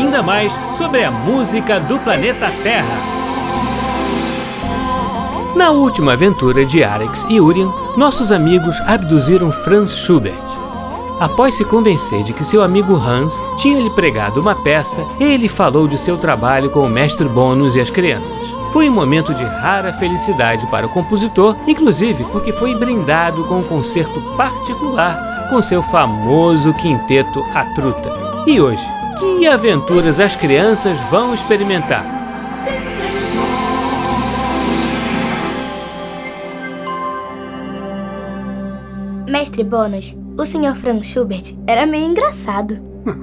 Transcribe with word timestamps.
ainda 0.00 0.22
mais 0.22 0.58
sobre 0.72 1.04
a 1.04 1.10
música 1.10 1.78
do 1.78 1.98
planeta 1.98 2.50
Terra. 2.62 3.20
Na 5.54 5.70
última 5.70 6.14
aventura 6.14 6.64
de 6.64 6.82
Arex 6.82 7.26
e 7.28 7.38
Urien, 7.38 7.70
nossos 7.96 8.32
amigos 8.32 8.80
abduziram 8.86 9.52
Franz 9.52 9.94
Schubert. 9.94 10.34
Após 11.20 11.54
se 11.54 11.66
convencer 11.66 12.22
de 12.22 12.32
que 12.32 12.44
seu 12.44 12.62
amigo 12.62 12.96
Hans 12.96 13.34
tinha 13.58 13.78
lhe 13.78 13.90
pregado 13.90 14.40
uma 14.40 14.54
peça, 14.54 15.04
ele 15.20 15.48
falou 15.48 15.86
de 15.86 15.98
seu 15.98 16.16
trabalho 16.16 16.70
com 16.70 16.80
o 16.80 16.88
mestre 16.88 17.28
Bônus 17.28 17.76
e 17.76 17.80
as 17.80 17.90
crianças. 17.90 18.38
Foi 18.72 18.88
um 18.88 18.92
momento 18.92 19.34
de 19.34 19.44
rara 19.44 19.92
felicidade 19.92 20.66
para 20.68 20.86
o 20.86 20.90
compositor, 20.90 21.54
inclusive 21.66 22.24
porque 22.24 22.52
foi 22.52 22.74
brindado 22.74 23.44
com 23.44 23.58
um 23.58 23.62
concerto 23.62 24.18
particular 24.34 25.48
com 25.50 25.60
seu 25.60 25.82
famoso 25.82 26.72
quinteto 26.72 27.44
A 27.52 27.64
Truta. 27.74 28.10
E 28.46 28.60
hoje, 28.60 28.86
que 29.20 29.46
aventuras 29.46 30.18
as 30.18 30.34
crianças 30.34 30.98
vão 31.10 31.34
experimentar? 31.34 32.04
Mestre 39.28 39.62
Bônus, 39.62 40.16
o 40.38 40.44
Sr. 40.46 40.74
Franz 40.74 41.06
Schubert 41.06 41.54
era 41.66 41.84
meio 41.84 42.06
engraçado. 42.06 42.76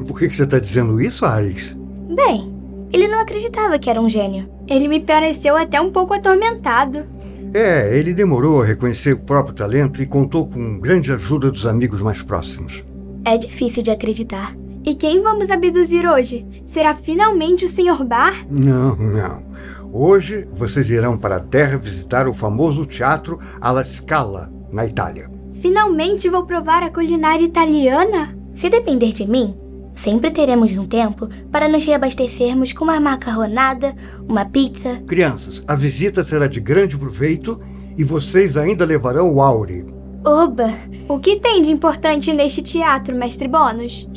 Por 0.08 0.20
que 0.20 0.30
que 0.30 0.36
você 0.36 0.44
está 0.44 0.60
dizendo 0.60 1.02
isso, 1.02 1.26
Arix? 1.26 1.76
Bem, 2.16 2.54
ele 2.94 3.08
não 3.08 3.20
acreditava 3.20 3.80
que 3.80 3.90
era 3.90 4.00
um 4.00 4.10
gênio. 4.10 4.48
Ele 4.68 4.88
me 4.88 5.00
pareceu 5.00 5.56
até 5.58 5.82
um 5.82 5.92
pouco 5.92 6.14
atormentado. 6.14 7.06
É, 7.54 7.98
ele 7.98 8.14
demorou 8.14 8.62
a 8.62 8.66
reconhecer 8.66 9.14
o 9.14 9.20
próprio 9.20 9.56
talento 9.56 10.02
e 10.02 10.06
contou 10.06 10.48
com 10.48 10.80
grande 10.80 11.12
ajuda 11.12 11.50
dos 11.50 11.66
amigos 11.66 12.02
mais 12.02 12.22
próximos. 12.22 12.84
É 13.26 13.38
difícil 13.38 13.82
de 13.82 13.90
acreditar. 13.92 14.54
E 14.84 14.96
quem 14.96 15.22
vamos 15.22 15.52
abduzir 15.52 16.10
hoje? 16.10 16.46
Será 16.66 16.94
finalmente 16.94 17.66
o 17.66 17.70
Sr. 17.70 18.04
Bar? 18.06 18.46
Não, 18.50 18.96
não. 18.96 19.44
Hoje 19.92 20.48
vocês 20.52 20.90
irão 20.90 21.18
para 21.18 21.38
a 21.38 21.42
Terra 21.42 21.78
visitar 21.78 22.28
o 22.28 22.34
famoso 22.34 22.86
teatro 22.86 23.40
alla 23.60 23.84
Scala, 23.84 24.52
na 24.72 24.86
Itália. 24.86 25.30
Finalmente 25.62 26.30
vou 26.30 26.46
provar 26.46 26.84
a 26.84 26.90
culinária 26.90 27.44
italiana? 27.44 28.38
Se 28.56 28.70
depender 28.70 29.12
de 29.12 29.28
mim, 29.28 29.56
sempre 29.96 30.32
teremos 30.32 30.78
um 30.78 30.86
tempo 30.86 31.28
para 31.52 31.68
nos 31.68 31.86
reabastecermos 31.86 32.72
com 32.72 32.84
uma 32.86 33.00
macarronada, 33.00 33.96
uma 34.28 34.46
pizza. 34.46 35.02
Crianças, 35.08 35.64
a 35.68 35.76
visita 35.76 36.24
será 36.24 36.48
de 36.48 36.60
grande 36.60 36.98
proveito 36.98 37.60
e 37.98 38.04
vocês 38.04 38.58
ainda 38.58 38.86
levarão 38.86 39.34
o 39.34 39.42
Auri. 39.42 39.86
Oba! 40.24 40.74
O 41.08 41.20
que 41.20 41.40
tem 41.40 41.62
de 41.62 41.72
importante 41.72 42.34
neste 42.34 42.62
teatro, 42.62 43.16
mestre 43.16 43.48
Bônus? 43.48 44.08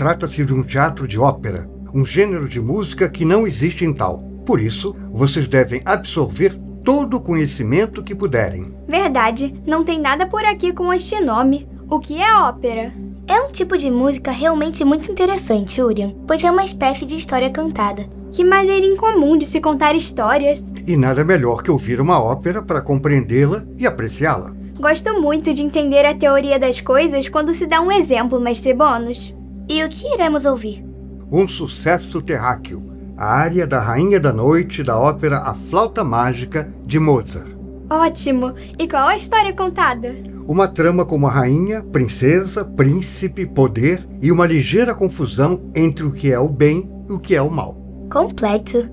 Trata-se 0.00 0.46
de 0.46 0.54
um 0.54 0.62
teatro 0.62 1.06
de 1.06 1.18
ópera, 1.18 1.68
um 1.92 2.06
gênero 2.06 2.48
de 2.48 2.58
música 2.58 3.06
que 3.06 3.22
não 3.22 3.46
existe 3.46 3.84
em 3.84 3.92
tal. 3.92 4.20
Por 4.46 4.58
isso, 4.58 4.96
vocês 5.12 5.46
devem 5.46 5.82
absorver 5.84 6.54
todo 6.82 7.18
o 7.18 7.20
conhecimento 7.20 8.02
que 8.02 8.14
puderem. 8.14 8.74
Verdade, 8.88 9.54
não 9.66 9.84
tem 9.84 10.00
nada 10.00 10.26
por 10.26 10.42
aqui 10.42 10.72
com 10.72 10.90
este 10.90 11.20
nome. 11.20 11.68
O 11.86 12.00
que 12.00 12.18
é 12.18 12.34
ópera? 12.34 12.94
É 13.28 13.42
um 13.42 13.50
tipo 13.50 13.76
de 13.76 13.90
música 13.90 14.30
realmente 14.30 14.82
muito 14.86 15.12
interessante, 15.12 15.82
Urian, 15.82 16.14
pois 16.26 16.42
é 16.42 16.50
uma 16.50 16.64
espécie 16.64 17.04
de 17.04 17.16
história 17.16 17.50
cantada. 17.50 18.06
Que 18.30 18.42
maneira 18.42 18.86
incomum 18.86 19.36
de 19.36 19.44
se 19.44 19.60
contar 19.60 19.94
histórias. 19.94 20.72
E 20.86 20.96
nada 20.96 21.22
melhor 21.22 21.62
que 21.62 21.70
ouvir 21.70 22.00
uma 22.00 22.18
ópera 22.18 22.62
para 22.62 22.80
compreendê-la 22.80 23.66
e 23.76 23.86
apreciá-la. 23.86 24.54
Gosto 24.78 25.20
muito 25.20 25.52
de 25.52 25.62
entender 25.62 26.06
a 26.06 26.14
teoria 26.14 26.58
das 26.58 26.80
coisas 26.80 27.28
quando 27.28 27.52
se 27.52 27.66
dá 27.66 27.82
um 27.82 27.92
exemplo, 27.92 28.40
mestre 28.40 28.72
Bônus. 28.72 29.38
E 29.70 29.84
o 29.84 29.88
que 29.88 30.12
iremos 30.12 30.46
ouvir? 30.46 30.84
Um 31.30 31.46
sucesso 31.46 32.20
terráqueo, 32.20 32.82
a 33.16 33.24
área 33.24 33.64
da 33.68 33.78
Rainha 33.78 34.18
da 34.18 34.32
Noite 34.32 34.82
da 34.82 34.98
ópera 34.98 35.38
A 35.38 35.54
Flauta 35.54 36.02
Mágica 36.02 36.68
de 36.84 36.98
Mozart. 36.98 37.46
Ótimo! 37.88 38.52
E 38.76 38.88
qual 38.88 39.06
a 39.06 39.16
história 39.16 39.52
contada? 39.52 40.12
Uma 40.48 40.66
trama 40.66 41.06
com 41.06 41.14
uma 41.14 41.30
rainha, 41.30 41.84
princesa, 41.84 42.64
príncipe, 42.64 43.46
poder 43.46 44.04
e 44.20 44.32
uma 44.32 44.44
ligeira 44.44 44.92
confusão 44.92 45.70
entre 45.72 46.04
o 46.04 46.10
que 46.10 46.32
é 46.32 46.38
o 46.40 46.48
bem 46.48 46.90
e 47.08 47.12
o 47.12 47.20
que 47.20 47.36
é 47.36 47.40
o 47.40 47.48
mal. 47.48 47.74
Complexo. 48.12 48.88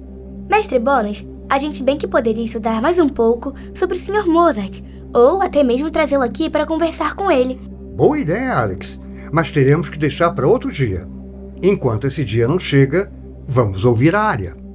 Mestre 0.47 0.77
Bônus, 0.77 1.27
a 1.49 1.57
gente 1.57 1.81
bem 1.81 1.97
que 1.97 2.07
poderia 2.07 2.43
estudar 2.43 2.83
mais 2.83 2.99
um 2.99 3.09
pouco 3.09 3.51
sobre 3.73 3.97
o 3.97 3.99
Sr. 3.99 4.27
Mozart, 4.27 4.83
ou 5.11 5.41
até 5.41 5.63
mesmo 5.63 5.89
trazê-lo 5.89 6.21
aqui 6.21 6.51
para 6.51 6.67
conversar 6.67 7.15
com 7.15 7.31
ele. 7.31 7.59
Boa 7.95 8.19
ideia, 8.19 8.53
Alex, 8.59 8.99
mas 9.31 9.51
teremos 9.51 9.89
que 9.89 9.97
deixar 9.97 10.31
para 10.31 10.47
outro 10.47 10.71
dia. 10.71 11.07
Enquanto 11.61 12.07
esse 12.07 12.23
dia 12.23 12.47
não 12.47 12.59
chega, 12.59 13.11
vamos 13.47 13.85
ouvir 13.85 14.15
a 14.15 14.21
área. 14.21 14.66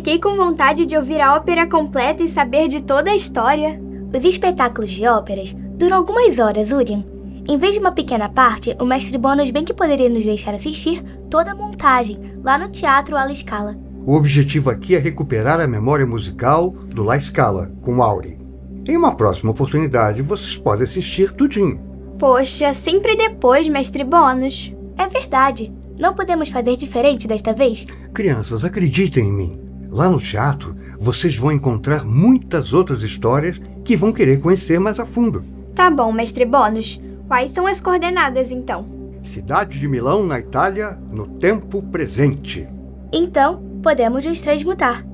Fiquei 0.00 0.18
com 0.18 0.34
vontade 0.34 0.86
de 0.86 0.96
ouvir 0.96 1.20
a 1.20 1.36
ópera 1.36 1.68
completa 1.68 2.22
e 2.22 2.28
saber 2.28 2.68
de 2.68 2.80
toda 2.80 3.10
a 3.10 3.14
história. 3.14 3.78
Os 4.16 4.24
espetáculos 4.24 4.88
de 4.88 5.06
óperas 5.06 5.52
duram 5.52 5.98
algumas 5.98 6.38
horas, 6.38 6.72
Urian. 6.72 7.04
Em 7.46 7.58
vez 7.58 7.74
de 7.74 7.80
uma 7.80 7.92
pequena 7.92 8.26
parte, 8.26 8.74
o 8.80 8.86
mestre 8.86 9.18
Bônus 9.18 9.50
bem 9.50 9.62
que 9.62 9.74
poderia 9.74 10.08
nos 10.08 10.24
deixar 10.24 10.54
assistir 10.54 11.04
toda 11.28 11.52
a 11.52 11.54
montagem 11.54 12.18
lá 12.42 12.56
no 12.56 12.70
Teatro 12.70 13.14
Alla 13.14 13.34
Scala. 13.34 13.74
O 14.06 14.14
objetivo 14.14 14.70
aqui 14.70 14.96
é 14.96 14.98
recuperar 14.98 15.60
a 15.60 15.68
memória 15.68 16.06
musical 16.06 16.70
do 16.70 17.04
La 17.04 17.20
Scala 17.20 17.70
com 17.82 18.02
Auri. 18.02 18.40
Em 18.88 18.96
uma 18.96 19.14
próxima 19.14 19.50
oportunidade, 19.50 20.22
vocês 20.22 20.56
podem 20.56 20.84
assistir 20.84 21.30
tudinho. 21.32 21.78
Poxa, 22.18 22.72
sempre 22.72 23.16
depois, 23.16 23.68
mestre 23.68 24.02
Bônus. 24.02 24.74
É 24.96 25.06
verdade. 25.06 25.70
Não 25.98 26.14
podemos 26.14 26.48
fazer 26.48 26.78
diferente 26.78 27.28
desta 27.28 27.52
vez? 27.52 27.86
Crianças, 28.14 28.64
acreditem 28.64 29.28
em 29.28 29.32
mim. 29.32 29.69
Lá 29.90 30.08
no 30.08 30.20
teatro, 30.20 30.76
vocês 30.98 31.36
vão 31.36 31.50
encontrar 31.50 32.04
muitas 32.04 32.72
outras 32.72 33.02
histórias 33.02 33.60
que 33.84 33.96
vão 33.96 34.12
querer 34.12 34.40
conhecer 34.40 34.78
mais 34.78 35.00
a 35.00 35.04
fundo. 35.04 35.44
Tá 35.74 35.90
bom, 35.90 36.12
mestre 36.12 36.44
Bônus. 36.44 37.00
Quais 37.26 37.50
são 37.50 37.66
as 37.66 37.80
coordenadas 37.80 38.50
então? 38.50 38.84
Cidade 39.22 39.78
de 39.78 39.88
Milão, 39.88 40.26
na 40.26 40.38
Itália, 40.38 40.98
no 41.10 41.26
tempo 41.26 41.82
presente. 41.82 42.68
Então, 43.12 43.62
podemos 43.82 44.24
nos 44.24 44.40
transmutar. 44.40 45.04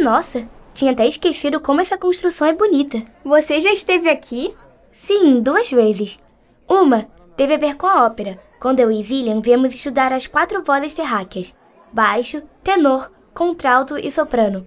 Nossa, 0.00 0.48
tinha 0.72 0.92
até 0.92 1.06
esquecido 1.06 1.60
como 1.60 1.80
essa 1.80 1.98
construção 1.98 2.46
é 2.46 2.52
bonita. 2.52 3.02
Você 3.24 3.60
já 3.60 3.72
esteve 3.72 4.08
aqui? 4.08 4.54
Sim, 4.90 5.40
duas 5.40 5.70
vezes. 5.70 6.18
Uma 6.68 7.08
teve 7.36 7.54
a 7.54 7.58
ver 7.58 7.76
com 7.76 7.86
a 7.86 8.04
ópera, 8.06 8.40
quando 8.60 8.80
eu 8.80 8.90
e 8.90 9.02
Zillian 9.02 9.40
viemos 9.40 9.74
estudar 9.74 10.12
as 10.12 10.26
quatro 10.26 10.62
vozes 10.62 10.94
terráqueas: 10.94 11.56
baixo, 11.92 12.42
tenor, 12.62 13.10
contralto 13.34 13.96
e 13.98 14.10
soprano. 14.10 14.66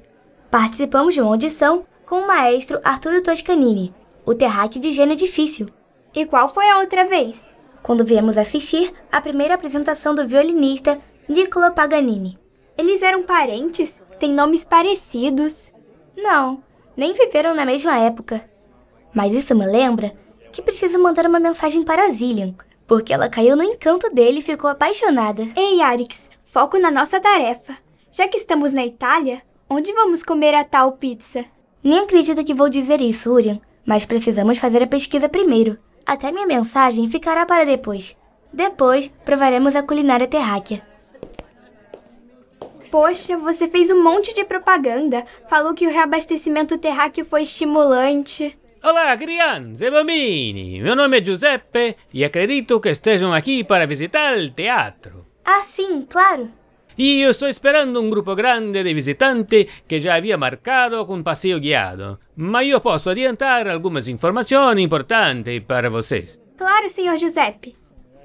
Participamos 0.50 1.14
de 1.14 1.22
uma 1.22 1.32
audição 1.32 1.86
com 2.06 2.20
o 2.20 2.28
maestro 2.28 2.80
Arturo 2.84 3.22
Toscanini, 3.24 3.94
o 4.26 4.36
terráqueo 4.36 4.80
de 4.80 4.92
gênio 4.92 5.16
difícil, 5.16 5.68
E 6.14 6.26
qual 6.26 6.54
foi 6.54 6.70
a 6.70 6.78
outra 6.78 7.06
vez? 7.06 7.54
quando 7.82 8.06
viemos 8.06 8.38
assistir 8.38 8.94
à 9.12 9.20
primeira 9.20 9.56
apresentação 9.56 10.16
do 10.16 10.26
violinista 10.26 10.98
Niccolo 11.28 11.72
Paganini. 11.74 12.40
Eles 12.78 13.02
eram 13.02 13.24
parentes? 13.24 14.02
Têm 14.24 14.34
nomes 14.34 14.64
parecidos. 14.64 15.74
Não, 16.16 16.64
nem 16.96 17.12
viveram 17.12 17.54
na 17.54 17.66
mesma 17.66 17.98
época. 18.00 18.50
Mas 19.14 19.34
isso 19.34 19.54
me 19.54 19.66
lembra 19.66 20.14
que 20.50 20.62
preciso 20.62 20.98
mandar 20.98 21.28
uma 21.28 21.42
mensagem 21.42 21.84
para 21.84 22.08
Zillian, 22.08 22.56
porque 22.88 23.12
ela 23.12 23.28
caiu 23.28 23.58
no 23.58 23.64
encanto 23.64 24.10
dele 24.12 24.40
e 24.40 24.42
ficou 24.42 24.70
apaixonada. 24.70 25.46
Ei, 25.58 25.82
Arix, 25.82 26.30
foco 26.46 26.80
na 26.80 26.90
nossa 26.90 27.20
tarefa. 27.20 27.78
Já 28.14 28.26
que 28.26 28.38
estamos 28.38 28.72
na 28.72 28.86
Itália, 28.86 29.42
onde 29.70 29.92
vamos 29.92 30.24
comer 30.24 30.56
a 30.56 30.64
tal 30.64 30.94
pizza? 30.94 31.44
Nem 31.84 32.00
acredito 32.00 32.46
que 32.46 32.54
vou 32.54 32.70
dizer 32.70 33.02
isso, 33.02 33.30
Urian, 33.30 33.60
mas 33.86 34.06
precisamos 34.06 34.58
fazer 34.58 34.82
a 34.82 34.88
pesquisa 34.88 35.28
primeiro. 35.28 35.78
Até 36.06 36.32
minha 36.32 36.48
mensagem 36.48 37.10
ficará 37.10 37.46
para 37.46 37.66
depois. 37.66 38.16
Depois, 38.54 39.12
provaremos 39.26 39.76
a 39.76 39.84
culinária 39.84 40.28
terráquea. 40.28 40.93
Poxa, 42.94 43.36
você 43.38 43.68
fez 43.68 43.90
um 43.90 44.04
monte 44.04 44.36
de 44.36 44.44
propaganda. 44.44 45.26
Falou 45.50 45.74
que 45.74 45.88
o 45.88 45.90
reabastecimento 45.90 46.78
terráqueo 46.78 47.26
foi 47.26 47.42
estimulante. 47.42 48.56
Olá, 48.84 49.18
crianças 49.18 49.82
e 49.82 49.90
bambini! 49.90 50.80
Meu 50.80 50.96
nome 50.96 51.20
é 51.20 51.26
Giuseppe 51.26 51.96
e 52.14 52.24
acredito 52.24 52.80
que 52.80 52.90
estejam 52.90 53.34
aqui 53.34 53.64
para 53.64 53.88
visitar 53.88 54.38
o 54.38 54.48
teatro. 54.48 55.26
Ah, 55.44 55.64
sim, 55.64 56.04
claro. 56.08 56.52
E 56.96 57.20
eu 57.22 57.32
estou 57.32 57.50
esperando 57.50 58.00
um 58.00 58.12
grupo 58.12 58.36
grande 58.36 58.84
de 58.84 58.94
visitantes 58.94 59.66
que 59.88 60.00
já 60.00 60.14
havia 60.14 60.38
marcado 60.38 61.04
com 61.08 61.24
passeio 61.24 61.60
guiado. 61.60 62.20
Mas 62.36 62.70
eu 62.70 62.80
posso 62.80 63.10
adiantar 63.10 63.68
algumas 63.68 64.08
informações 64.08 64.78
importantes 64.78 65.64
para 65.66 65.90
vocês. 65.90 66.40
Claro, 66.56 66.88
senhor 66.92 67.18
Giuseppe. 67.18 67.76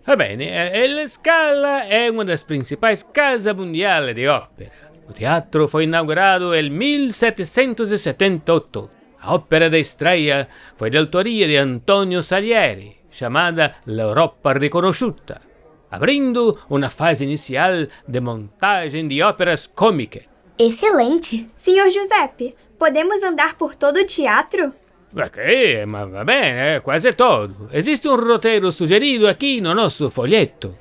Va 0.09 0.17
bene, 0.17 0.73
eh, 0.73 0.87
il 0.87 1.07
Scala 1.07 1.87
è 1.87 2.09
una 2.09 2.25
das 2.25 2.43
principais 2.43 3.07
casas 3.13 3.55
mundiali 3.55 4.15
di 4.15 4.25
opera. 4.25 4.71
O 5.07 5.13
teatro 5.13 5.69
foi 5.69 5.85
inaugurado 5.85 6.55
em 6.55 6.71
1778. 6.71 8.91
A 9.19 9.35
ópera 9.35 9.69
de 9.69 9.79
estreia 9.79 10.49
foi 10.77 10.89
de 10.89 10.97
autoria 10.97 11.47
de 11.47 11.59
Antonio 11.59 12.23
Salieri, 12.23 12.97
chamada 13.11 13.75
L'Europa 13.85 14.55
Riconosciuta, 14.55 15.43
abrindo 15.91 16.59
uma 16.71 16.89
fase 16.89 17.25
inicial 17.25 17.87
de 18.07 18.21
montagem 18.21 19.07
de 19.07 19.23
óperas 19.23 19.67
cômicas. 19.67 20.27
Excelente. 20.59 21.51
Senhor 21.55 21.91
Giuseppe, 21.91 22.55
podemos 22.79 23.23
andar 23.23 23.59
por 23.59 23.75
todo 23.75 23.99
o 23.99 24.07
teatro? 24.07 24.73
Ok, 25.17 25.87
ma 25.87 26.05
va 26.05 26.25
bene, 26.25 26.77
é 26.77 26.81
quase 26.81 27.13
todo. 27.13 27.69
Existe 27.73 28.09
um 28.09 28.17
roteiro 28.17 28.71
sugerido 28.71 29.27
aqui 29.27 29.61
no 29.61 29.75
nosso 29.75 30.11
folheto. 30.11 30.77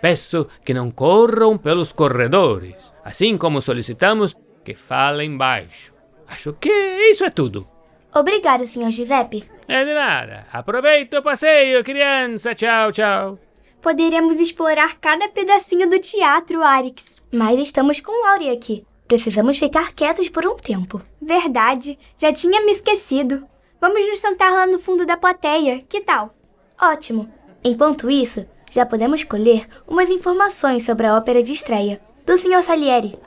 Peço 0.00 0.46
que 0.64 0.72
não 0.72 0.90
corram 0.90 1.58
pelos 1.58 1.92
corredores, 1.92 2.76
assim 3.04 3.36
como 3.36 3.60
solicitamos 3.60 4.36
que 4.64 4.74
falem 4.74 5.36
baixo. 5.36 5.92
Acho 6.28 6.52
que 6.54 6.70
isso 7.10 7.24
é 7.24 7.30
tudo. 7.30 7.66
Obrigado, 8.14 8.66
senhor 8.66 8.90
Giuseppe. 8.90 9.44
É 9.66 9.84
de 9.84 9.94
nada. 9.94 10.46
Aproveita 10.52 11.18
o 11.18 11.22
passeio, 11.22 11.82
criança. 11.82 12.54
Tchau, 12.54 12.92
tchau. 12.92 13.38
Poderemos 13.80 14.38
explorar 14.38 14.98
cada 15.00 15.28
pedacinho 15.28 15.88
do 15.90 15.98
teatro, 15.98 16.62
Arix. 16.62 17.16
Mas 17.32 17.58
estamos 17.58 18.00
com 18.00 18.26
Auri 18.28 18.50
aqui. 18.50 18.84
Precisamos 19.08 19.58
ficar 19.58 19.92
quietos 19.92 20.28
por 20.28 20.46
um 20.46 20.56
tempo. 20.56 21.02
Verdade, 21.20 21.98
já 22.16 22.32
tinha 22.32 22.64
me 22.64 22.72
esquecido. 22.72 23.46
Vamos 23.82 24.06
nos 24.06 24.20
sentar 24.20 24.52
lá 24.52 24.64
no 24.64 24.78
fundo 24.78 25.04
da 25.04 25.16
plateia, 25.16 25.84
que 25.88 26.00
tal? 26.00 26.32
Ótimo. 26.80 27.28
Enquanto 27.64 28.08
isso, 28.08 28.46
já 28.70 28.86
podemos 28.86 29.24
colher 29.24 29.66
umas 29.88 30.08
informações 30.08 30.84
sobre 30.84 31.04
a 31.04 31.16
ópera 31.16 31.42
de 31.42 31.52
estreia 31.52 32.00
do 32.24 32.38
Sr. 32.38 32.62
Salieri. 32.62 33.18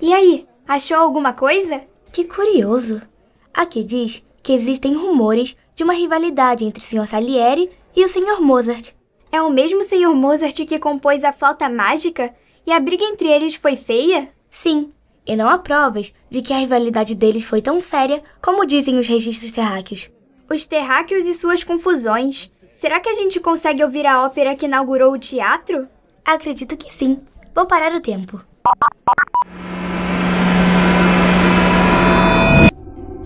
E 0.00 0.14
aí, 0.14 0.48
achou 0.66 0.96
alguma 0.96 1.34
coisa? 1.34 1.82
Que 2.10 2.24
curioso. 2.24 3.02
Aqui 3.52 3.84
diz 3.84 4.26
que 4.42 4.54
existem 4.54 4.94
rumores 4.94 5.58
de 5.74 5.84
uma 5.84 5.92
rivalidade 5.92 6.64
entre 6.64 6.82
o 6.82 6.86
Sr. 6.86 7.06
Salieri 7.06 7.70
e 7.94 8.02
o 8.02 8.08
Sr. 8.08 8.40
Mozart. 8.40 8.94
É 9.30 9.42
o 9.42 9.50
mesmo 9.50 9.84
senhor 9.84 10.14
Mozart 10.14 10.56
que 10.64 10.78
compôs 10.78 11.22
a 11.22 11.34
flauta 11.34 11.68
mágica? 11.68 12.34
E 12.66 12.72
a 12.72 12.80
briga 12.80 13.04
entre 13.04 13.28
eles 13.28 13.56
foi 13.56 13.76
feia? 13.76 14.30
Sim, 14.50 14.88
e 15.26 15.34
não 15.34 15.48
há 15.48 15.58
provas 15.58 16.14
de 16.30 16.40
que 16.40 16.52
a 16.52 16.58
rivalidade 16.58 17.14
deles 17.14 17.44
foi 17.44 17.60
tão 17.60 17.80
séria 17.80 18.22
como 18.40 18.64
dizem 18.64 18.98
os 18.98 19.08
registros 19.08 19.50
terráqueos. 19.50 20.10
Os 20.48 20.66
terráqueos 20.66 21.26
e 21.26 21.34
suas 21.34 21.64
confusões. 21.64 22.48
Será 22.74 23.00
que 23.00 23.08
a 23.08 23.14
gente 23.14 23.40
consegue 23.40 23.82
ouvir 23.82 24.06
a 24.06 24.24
ópera 24.24 24.54
que 24.54 24.66
inaugurou 24.66 25.12
o 25.12 25.18
teatro? 25.18 25.88
Acredito 26.24 26.76
que 26.76 26.92
sim. 26.92 27.18
Vou 27.54 27.66
parar 27.66 27.92
o 27.94 28.00
tempo. 28.00 28.40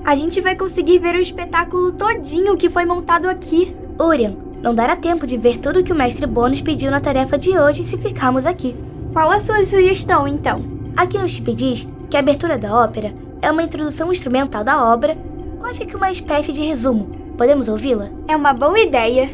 A 0.05 0.15
gente 0.15 0.41
vai 0.41 0.57
conseguir 0.57 0.99
ver 0.99 1.15
o 1.15 1.21
espetáculo 1.21 1.93
todinho 1.93 2.57
que 2.57 2.71
foi 2.71 2.85
montado 2.85 3.29
aqui. 3.29 3.77
Urian, 4.01 4.35
não 4.63 4.75
dará 4.75 4.97
tempo 4.97 5.27
de 5.27 5.37
ver 5.37 5.59
tudo 5.59 5.85
que 5.85 5.93
o 5.93 5.97
mestre 5.97 6.27
Bônus 6.27 6.61
pediu 6.61 6.91
na 6.91 7.01
tarefa 7.01 7.37
de 7.37 7.57
hoje 7.57 7.85
se 7.85 7.99
ficarmos 7.99 8.47
aqui. 8.47 8.75
Qual 9.13 9.31
a 9.31 9.39
sua 9.39 9.65
sugestão, 9.65 10.27
então? 10.27 10.80
Aqui 10.97 11.19
no 11.19 11.29
chip 11.29 11.55
diz 11.55 11.89
que 12.11 12.17
a 12.17 12.21
abertura 12.21 12.59
da 12.59 12.75
ópera 12.75 13.15
é 13.41 13.51
uma 13.51 13.63
introdução 13.63 14.13
instrumental 14.13 14.63
da 14.63 14.85
obra, 14.93 15.17
quase 15.59 15.87
que 15.87 15.97
uma 15.97 16.11
espécie 16.11 16.53
de 16.53 16.63
resumo. 16.63 17.11
Podemos 17.37 17.69
ouvi-la? 17.69 18.11
É 18.29 18.37
uma 18.37 18.53
boa 18.53 18.79
ideia. 18.79 19.31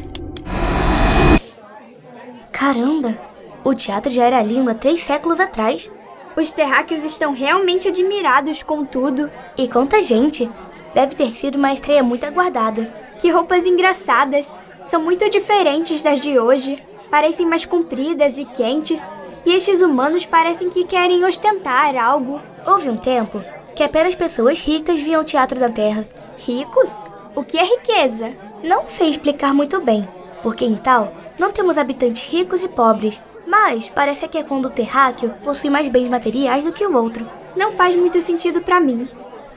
Caramba! 2.51 3.17
O 3.63 3.73
teatro 3.73 4.11
já 4.11 4.23
era 4.23 4.41
lindo 4.41 4.71
há 4.71 4.73
três 4.73 5.01
séculos 5.01 5.39
atrás. 5.39 5.91
Os 6.37 6.53
terráqueos 6.53 7.03
estão 7.03 7.33
realmente 7.33 7.87
admirados 7.87 8.63
com 8.63 8.85
tudo. 8.85 9.29
E 9.57 9.67
quanta 9.67 10.01
gente! 10.01 10.49
Deve 10.93 11.15
ter 11.15 11.33
sido 11.33 11.55
uma 11.55 11.73
estreia 11.73 12.01
muito 12.01 12.25
aguardada. 12.25 12.85
Que 13.19 13.29
roupas 13.29 13.65
engraçadas! 13.65 14.55
São 14.85 15.01
muito 15.01 15.29
diferentes 15.29 16.01
das 16.01 16.21
de 16.21 16.39
hoje. 16.39 16.77
Parecem 17.11 17.45
mais 17.45 17.65
compridas 17.65 18.37
e 18.37 18.45
quentes. 18.45 19.03
E 19.47 19.53
estes 19.53 19.81
humanos 19.81 20.25
parecem 20.25 20.69
que 20.69 20.83
querem 20.83 21.23
ostentar 21.23 21.95
algo. 21.95 22.41
Houve 22.65 22.89
um 22.89 22.97
tempo 22.97 23.41
que 23.73 23.81
apenas 23.81 24.13
pessoas 24.13 24.59
ricas 24.59 24.99
viam 24.99 25.23
teatro 25.23 25.57
da 25.57 25.69
Terra. 25.69 26.05
Ricos? 26.37 27.01
O 27.33 27.45
que 27.45 27.57
é 27.57 27.63
riqueza? 27.63 28.33
Não 28.61 28.89
sei 28.89 29.07
explicar 29.07 29.53
muito 29.53 29.79
bem, 29.79 30.05
porque 30.43 30.65
em 30.65 30.75
tal 30.75 31.13
não 31.39 31.49
temos 31.49 31.77
habitantes 31.77 32.29
ricos 32.29 32.61
e 32.61 32.67
pobres, 32.67 33.23
mas 33.47 33.87
parece 33.87 34.27
que 34.27 34.37
é 34.37 34.43
quando 34.43 34.65
o 34.65 34.69
terráqueo 34.69 35.33
possui 35.45 35.69
mais 35.69 35.87
bens 35.87 36.09
materiais 36.09 36.65
do 36.65 36.73
que 36.73 36.85
o 36.85 36.93
outro. 36.97 37.25
Não 37.55 37.71
faz 37.71 37.95
muito 37.95 38.21
sentido 38.21 38.59
para 38.59 38.81
mim. 38.81 39.07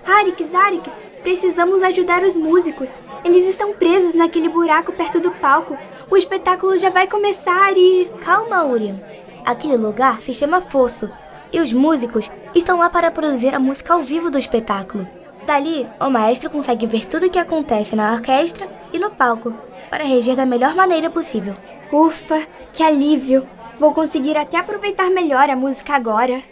Arix, 0.06 0.54
Arix, 0.54 1.02
precisamos 1.20 1.82
ajudar 1.82 2.23
os 2.23 2.37
músicos. 2.37 2.97
Eles 3.25 3.44
estão 3.44 3.73
presos 3.73 4.14
naquele 4.14 4.49
buraco 4.49 4.92
perto 4.92 5.18
do 5.18 5.32
palco. 5.32 5.76
O 6.09 6.16
espetáculo 6.16 6.78
já 6.78 6.90
vai 6.90 7.09
começar 7.09 7.76
e. 7.76 8.09
Calma, 8.20 8.64
Urian. 8.64 9.00
Aquele 9.44 9.76
lugar 9.76 10.20
se 10.20 10.35
chama 10.35 10.61
Fosso 10.61 11.11
e 11.52 11.61
os 11.61 11.73
músicos 11.73 12.30
estão 12.54 12.78
lá 12.78 12.88
para 12.88 13.11
produzir 13.11 13.54
a 13.54 13.59
música 13.59 13.94
ao 13.94 14.02
vivo 14.02 14.30
do 14.30 14.38
espetáculo. 14.38 15.06
Dali, 15.47 15.88
o 16.00 16.11
maestro 16.11 16.50
consegue 16.50 16.87
ver 16.87 17.06
tudo 17.06 17.26
o 17.26 17.30
que 17.30 17.38
acontece 17.38 17.97
na 17.97 18.12
orquestra 18.12 18.68
e 18.92 18.99
no 18.99 19.11
palco 19.11 19.52
para 19.88 20.04
reger 20.04 20.37
da 20.37 20.47
melhor 20.47 20.75
maneira 20.75 21.11
possível. 21.11 21.56
Ufa, 21.92 22.47
que 22.73 22.82
alívio! 22.82 23.47
Vou 23.78 23.94
conseguir 23.94 24.37
até 24.37 24.59
aproveitar 24.59 25.11
melhor 25.11 25.49
a 25.49 25.56
música 25.56 25.94
agora. 25.94 26.42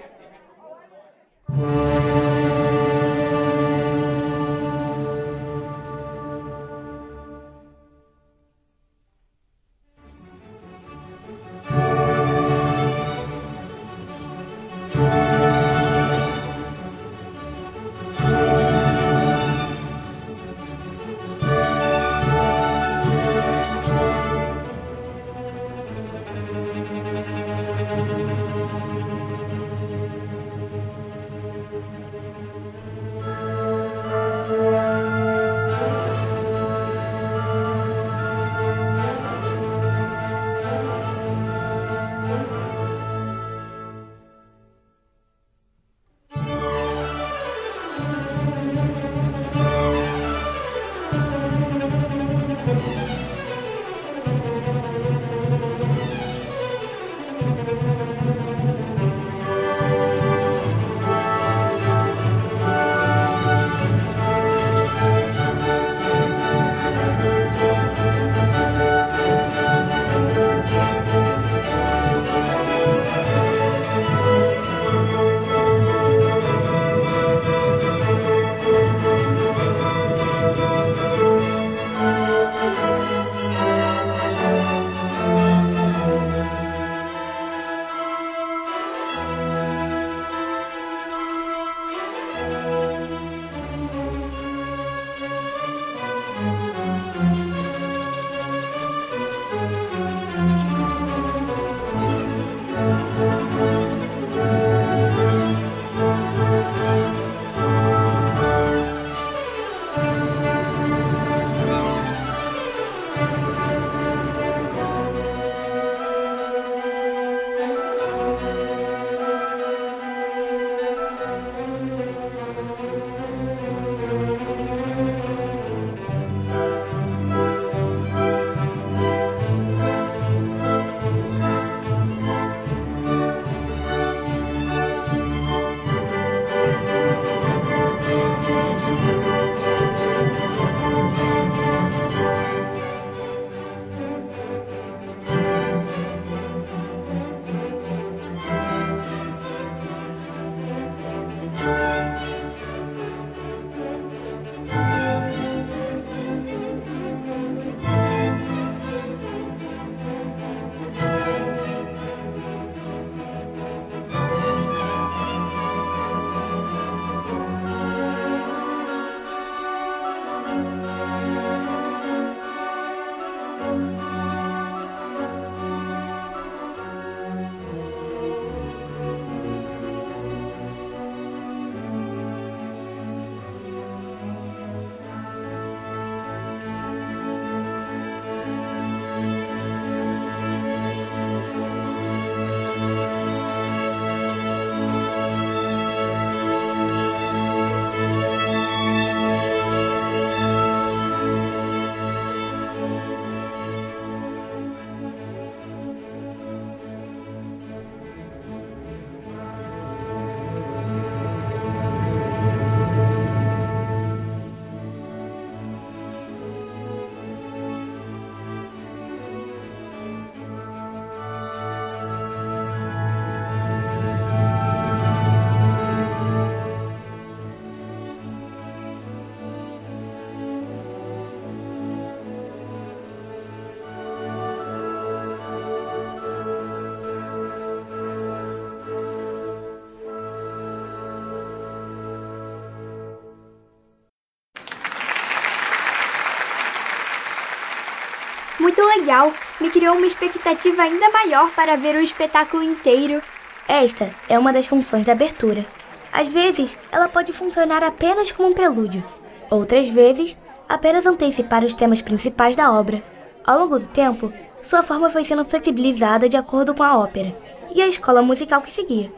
Me 249.60 249.70
criou 249.70 249.96
uma 249.96 250.06
expectativa 250.06 250.82
ainda 250.82 251.10
maior 251.10 251.50
para 251.52 251.76
ver 251.76 251.94
o 251.96 252.00
espetáculo 252.00 252.62
inteiro. 252.62 253.22
Esta 253.66 254.10
é 254.28 254.38
uma 254.38 254.52
das 254.52 254.66
funções 254.66 255.04
da 255.04 255.12
abertura. 255.12 255.64
Às 256.12 256.28
vezes, 256.28 256.78
ela 256.90 257.08
pode 257.08 257.32
funcionar 257.32 257.84
apenas 257.84 258.30
como 258.30 258.48
um 258.48 258.52
prelúdio. 258.52 259.04
Outras 259.50 259.88
vezes, 259.88 260.38
apenas 260.68 261.06
antecipar 261.06 261.64
os 261.64 261.74
temas 261.74 262.02
principais 262.02 262.56
da 262.56 262.72
obra. 262.72 263.02
Ao 263.46 263.58
longo 263.58 263.78
do 263.78 263.86
tempo, 263.88 264.32
sua 264.62 264.82
forma 264.82 265.08
foi 265.08 265.24
sendo 265.24 265.44
flexibilizada 265.44 266.28
de 266.28 266.36
acordo 266.36 266.74
com 266.74 266.82
a 266.82 266.98
ópera 266.98 267.34
e 267.74 267.80
a 267.80 267.86
escola 267.86 268.20
musical 268.20 268.60
que 268.60 268.72
seguia, 268.72 269.12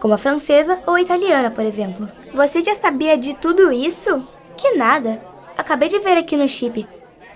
como 0.00 0.14
a 0.14 0.18
francesa 0.18 0.78
ou 0.86 0.94
a 0.94 1.00
italiana, 1.00 1.50
por 1.50 1.64
exemplo. 1.64 2.08
Você 2.32 2.62
já 2.64 2.74
sabia 2.74 3.16
de 3.16 3.34
tudo 3.34 3.72
isso? 3.72 4.26
Que 4.56 4.76
nada! 4.76 5.20
Acabei 5.56 5.88
de 5.88 5.98
ver 5.98 6.16
aqui 6.16 6.36
no 6.36 6.48
chip. 6.48 6.86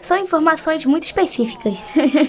São 0.01 0.17
informações 0.19 0.85
muito 0.85 1.05
específicas. 1.05 1.85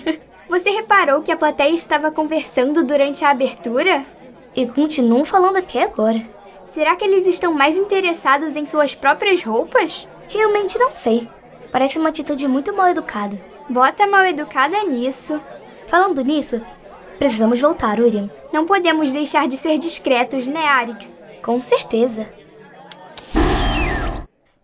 Você 0.50 0.70
reparou 0.70 1.22
que 1.22 1.32
a 1.32 1.38
plateia 1.38 1.74
estava 1.74 2.12
conversando 2.12 2.84
durante 2.84 3.24
a 3.24 3.30
abertura? 3.30 4.06
E 4.54 4.68
continuam 4.68 5.24
falando 5.24 5.58
até 5.58 5.84
agora. 5.84 6.22
Será 6.66 6.96
que 6.96 7.06
eles 7.06 7.26
estão 7.26 7.54
mais 7.54 7.78
interessados 7.78 8.56
em 8.56 8.66
suas 8.66 8.94
próprias 8.94 9.44
roupas? 9.44 10.08
Realmente 10.28 10.78
não 10.78 10.96
sei. 10.96 11.28
Parece 11.72 11.98
uma 11.98 12.10
atitude 12.10 12.48
muito 12.48 12.76
mal 12.76 12.90
educada. 12.90 13.38
Bota 13.70 14.06
mal 14.06 14.26
educada 14.26 14.84
nisso. 14.84 15.40
Falando 15.88 16.22
nisso, 16.24 16.62
precisamos 17.18 17.62
voltar, 17.62 18.00
Urian. 18.00 18.30
Não 18.52 18.66
podemos 18.66 19.14
deixar 19.14 19.48
de 19.48 19.56
ser 19.56 19.78
discretos, 19.80 20.48
né, 20.48 20.66
Arix? 20.66 21.20
Com 21.42 21.60
certeza. 21.62 22.30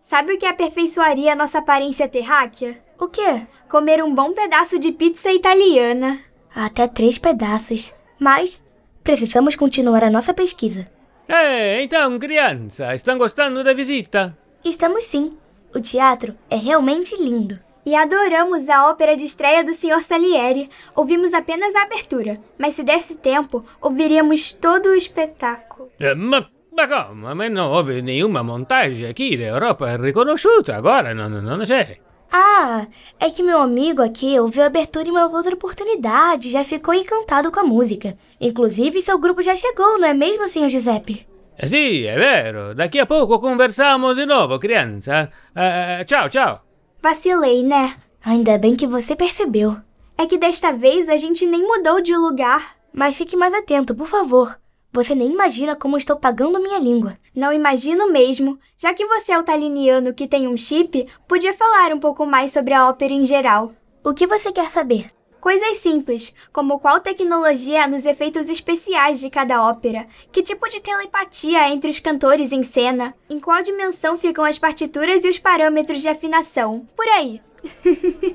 Sabe 0.00 0.34
o 0.34 0.38
que 0.38 0.46
aperfeiçoaria 0.46 1.32
a 1.32 1.36
nossa 1.36 1.58
aparência 1.58 2.08
terráquea? 2.08 2.78
O 2.98 3.06
quê? 3.06 3.46
Comer 3.68 4.02
um 4.02 4.12
bom 4.12 4.32
pedaço 4.32 4.78
de 4.78 4.90
pizza 4.90 5.32
italiana. 5.32 6.18
Até 6.52 6.88
três 6.88 7.16
pedaços. 7.16 7.94
Mas 8.18 8.60
precisamos 9.04 9.54
continuar 9.54 10.02
a 10.02 10.10
nossa 10.10 10.34
pesquisa. 10.34 10.90
É, 11.28 11.80
então, 11.82 12.18
criança, 12.18 12.94
estão 12.94 13.16
gostando 13.16 13.62
da 13.62 13.72
visita? 13.72 14.36
Estamos 14.64 15.04
sim. 15.04 15.30
O 15.72 15.80
teatro 15.80 16.34
é 16.50 16.56
realmente 16.56 17.14
lindo. 17.16 17.58
E 17.86 17.94
adoramos 17.94 18.68
a 18.68 18.90
ópera 18.90 19.16
de 19.16 19.24
estreia 19.24 19.62
do 19.62 19.72
Sr. 19.72 20.02
Salieri. 20.02 20.68
Ouvimos 20.96 21.32
apenas 21.32 21.74
a 21.76 21.82
abertura, 21.84 22.38
mas 22.58 22.74
se 22.74 22.82
desse 22.82 23.16
tempo, 23.16 23.64
ouviríamos 23.80 24.54
todo 24.54 24.86
o 24.86 24.94
espetáculo. 24.94 25.88
É, 26.00 26.14
mas, 26.14 26.46
mas 26.76 26.88
como? 26.88 27.34
Mas 27.34 27.52
não 27.52 27.70
houve 27.70 28.02
nenhuma 28.02 28.42
montagem 28.42 29.08
aqui 29.08 29.36
da 29.36 29.44
Europa 29.44 29.96
reconhecida 29.96 30.76
agora, 30.76 31.14
não, 31.14 31.28
não, 31.28 31.56
não 31.58 31.64
sei. 31.64 32.00
Ah, 32.30 32.86
é 33.18 33.30
que 33.30 33.42
meu 33.42 33.58
amigo 33.60 34.02
aqui 34.02 34.38
ouviu 34.38 34.62
a 34.62 34.66
abertura 34.66 35.08
em 35.08 35.10
uma 35.10 35.26
outra 35.26 35.54
oportunidade, 35.54 36.50
já 36.50 36.62
ficou 36.62 36.92
encantado 36.92 37.50
com 37.50 37.60
a 37.60 37.64
música. 37.64 38.16
Inclusive, 38.40 39.00
seu 39.00 39.18
grupo 39.18 39.42
já 39.42 39.54
chegou, 39.54 39.98
não 39.98 40.08
é 40.08 40.14
mesmo, 40.14 40.46
senhor 40.46 40.68
Giuseppe? 40.68 41.26
Sì, 41.64 42.06
è 42.06 42.16
vero. 42.16 42.74
Daqui 42.74 43.00
a 43.00 43.06
pouco 43.06 43.40
conversamos 43.40 44.14
de 44.14 44.24
novo, 44.24 44.58
criança. 44.60 45.28
Uh, 45.56 46.04
tchau, 46.04 46.28
tchau. 46.28 46.60
Vacilei, 47.02 47.64
né? 47.64 47.96
Ainda 48.24 48.56
bem 48.58 48.76
que 48.76 48.86
você 48.86 49.16
percebeu. 49.16 49.76
É 50.16 50.26
que 50.26 50.38
desta 50.38 50.70
vez 50.72 51.08
a 51.08 51.16
gente 51.16 51.46
nem 51.46 51.66
mudou 51.66 52.00
de 52.00 52.16
lugar. 52.16 52.76
Mas 52.92 53.16
fique 53.16 53.36
mais 53.36 53.54
atento, 53.54 53.94
por 53.94 54.06
favor. 54.06 54.56
Você 54.92 55.14
nem 55.14 55.32
imagina 55.32 55.74
como 55.76 55.96
estou 55.96 56.16
pagando 56.16 56.60
minha 56.60 56.78
língua. 56.78 57.16
Não 57.38 57.52
imagino 57.52 58.10
mesmo. 58.10 58.58
Já 58.76 58.92
que 58.92 59.06
você 59.06 59.30
é 59.30 59.38
o 59.38 59.44
taliniano 59.44 60.12
que 60.12 60.26
tem 60.26 60.48
um 60.48 60.56
chip, 60.56 61.06
podia 61.28 61.54
falar 61.54 61.92
um 61.92 62.00
pouco 62.00 62.26
mais 62.26 62.50
sobre 62.50 62.74
a 62.74 62.88
ópera 62.88 63.12
em 63.12 63.24
geral. 63.24 63.72
O 64.02 64.12
que 64.12 64.26
você 64.26 64.50
quer 64.50 64.68
saber? 64.68 65.06
Coisas 65.40 65.78
simples, 65.78 66.34
como 66.52 66.80
qual 66.80 66.98
tecnologia 66.98 67.86
nos 67.86 68.06
efeitos 68.06 68.48
especiais 68.48 69.20
de 69.20 69.30
cada 69.30 69.64
ópera, 69.64 70.08
que 70.32 70.42
tipo 70.42 70.68
de 70.68 70.80
telepatia 70.80 71.68
entre 71.68 71.88
os 71.88 72.00
cantores 72.00 72.50
em 72.50 72.64
cena, 72.64 73.14
em 73.30 73.38
qual 73.38 73.62
dimensão 73.62 74.18
ficam 74.18 74.44
as 74.44 74.58
partituras 74.58 75.24
e 75.24 75.28
os 75.28 75.38
parâmetros 75.38 76.02
de 76.02 76.08
afinação, 76.08 76.88
por 76.96 77.06
aí. 77.06 77.40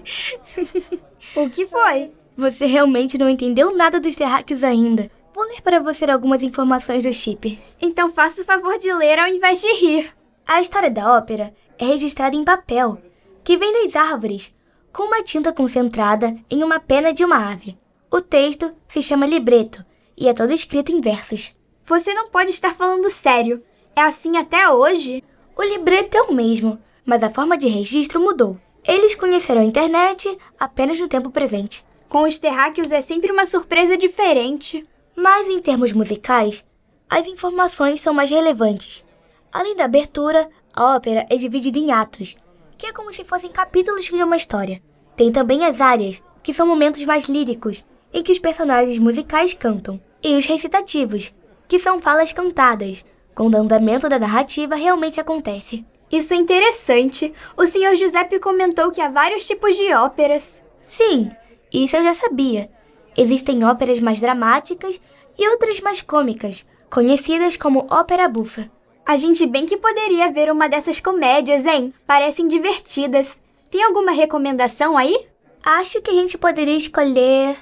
o 1.36 1.50
que 1.50 1.66
foi? 1.66 2.10
Você 2.38 2.66
realmente 2.66 3.18
não 3.18 3.30
entendeu 3.30 3.76
nada 3.76 4.00
dos 4.00 4.16
terráqueos 4.16 4.64
ainda. 4.64 5.12
Vou 5.34 5.44
ler 5.46 5.62
para 5.62 5.80
você 5.80 6.06
algumas 6.06 6.44
informações 6.44 7.04
do 7.04 7.12
chip. 7.12 7.60
Então 7.82 8.12
faça 8.12 8.42
o 8.42 8.46
favor 8.46 8.78
de 8.78 8.94
ler 8.94 9.18
ao 9.18 9.28
invés 9.28 9.60
de 9.62 9.74
rir. 9.74 10.14
A 10.46 10.62
história 10.62 10.92
da 10.92 11.18
ópera 11.18 11.54
é 11.80 11.86
registrada 11.86 12.36
em 12.36 12.44
papel, 12.44 13.00
que 13.44 13.58
vem 13.58 13.84
das 13.84 13.96
árvores, 13.96 14.56
com 14.92 15.04
uma 15.04 15.24
tinta 15.24 15.52
concentrada 15.52 16.36
em 16.52 16.64
uma 16.64 16.80
pena 16.80 17.12
de 17.12 17.26
uma 17.26 17.52
ave. 17.52 17.76
O 18.12 18.22
texto 18.22 18.72
se 18.88 19.02
chama 19.02 19.26
libreto 19.26 19.84
e 20.16 20.28
é 20.28 20.34
todo 20.34 20.54
escrito 20.54 20.92
em 20.92 21.02
versos. 21.02 21.52
Você 21.84 22.14
não 22.14 22.30
pode 22.30 22.52
estar 22.52 22.76
falando 22.76 23.10
sério. 23.10 23.64
É 23.96 24.02
assim 24.02 24.38
até 24.38 24.70
hoje? 24.70 25.24
O 25.56 25.64
libreto 25.64 26.16
é 26.16 26.22
o 26.22 26.34
mesmo, 26.34 26.80
mas 27.04 27.24
a 27.24 27.30
forma 27.30 27.58
de 27.58 27.68
registro 27.68 28.20
mudou. 28.20 28.58
Eles 28.84 29.16
conheceram 29.16 29.62
a 29.62 29.66
internet 29.66 30.38
apenas 30.60 31.00
no 31.00 31.08
tempo 31.08 31.32
presente. 31.32 31.84
Com 32.08 32.24
os 32.24 32.38
terráqueos 32.38 32.92
é 32.92 33.02
sempre 33.02 33.32
uma 33.32 33.48
surpresa 33.48 33.98
diferente. 33.98 34.88
Mas 35.16 35.48
em 35.48 35.60
termos 35.60 35.92
musicais, 35.92 36.66
as 37.10 37.28
informações 37.28 38.02
são 38.02 38.14
mais 38.14 38.30
relevantes. 38.30 39.06
Além 39.52 39.76
da 39.76 39.86
abertura, 39.86 40.50
a 40.74 40.96
ópera 40.96 41.26
é 41.30 41.36
dividida 41.36 41.78
em 41.78 41.92
atos, 41.92 42.36
que 42.78 42.88
é 42.88 42.92
como 42.92 43.12
se 43.12 43.24
fossem 43.24 43.52
capítulos 43.52 44.06
de 44.06 44.24
uma 44.24 44.36
história. 44.36 44.82
Tem 45.16 45.32
também 45.32 45.66
as 45.66 45.80
áreas, 45.80 46.24
que 46.42 46.52
são 46.52 46.66
momentos 46.66 47.06
mais 47.06 47.26
líricos, 47.26 47.86
em 48.12 48.24
que 48.24 48.32
os 48.32 48.40
personagens 48.40 48.98
musicais 48.98 49.54
cantam, 49.54 50.02
e 50.24 50.36
os 50.36 50.46
recitativos, 50.46 51.34
que 51.68 51.78
são 51.78 52.00
falas 52.00 52.34
cantadas, 52.34 53.06
quando 53.36 53.56
o 53.56 53.58
andamento 53.58 54.10
da 54.10 54.20
narrativa 54.20 54.76
realmente 54.76 55.20
acontece. 55.20 55.86
Isso 56.12 56.34
é 56.34 56.38
interessante. 56.38 57.34
O 57.58 57.66
Sr. 57.66 57.96
Giuseppe 57.96 58.40
comentou 58.40 58.92
que 58.92 59.02
há 59.02 59.10
vários 59.10 59.48
tipos 59.48 59.76
de 59.76 59.94
óperas. 59.94 60.64
Sim, 60.82 61.30
isso 61.72 61.96
eu 61.98 62.04
já 62.04 62.14
sabia. 62.14 62.70
Existem 63.16 63.64
óperas 63.64 64.00
mais 64.00 64.20
dramáticas 64.20 65.02
e 65.38 65.48
outras 65.50 65.80
mais 65.80 66.02
cômicas, 66.02 66.68
conhecidas 66.90 67.56
como 67.58 67.88
ópera 67.90 68.28
bufa. 68.28 68.70
A 69.06 69.18
gente 69.18 69.46
bem 69.46 69.66
que 69.66 69.78
poderia 69.78 70.32
ver 70.32 70.52
uma 70.52 70.70
dessas 70.70 71.00
comédias, 71.00 71.66
hein? 71.66 71.94
Parecem 72.08 72.48
divertidas. 72.48 73.42
Tem 73.70 73.84
alguma 73.84 74.12
recomendação 74.12 74.98
aí? 74.98 75.28
Acho 75.64 76.02
que 76.02 76.10
a 76.10 76.14
gente 76.14 76.38
poderia 76.38 76.76
escolher. 76.76 77.58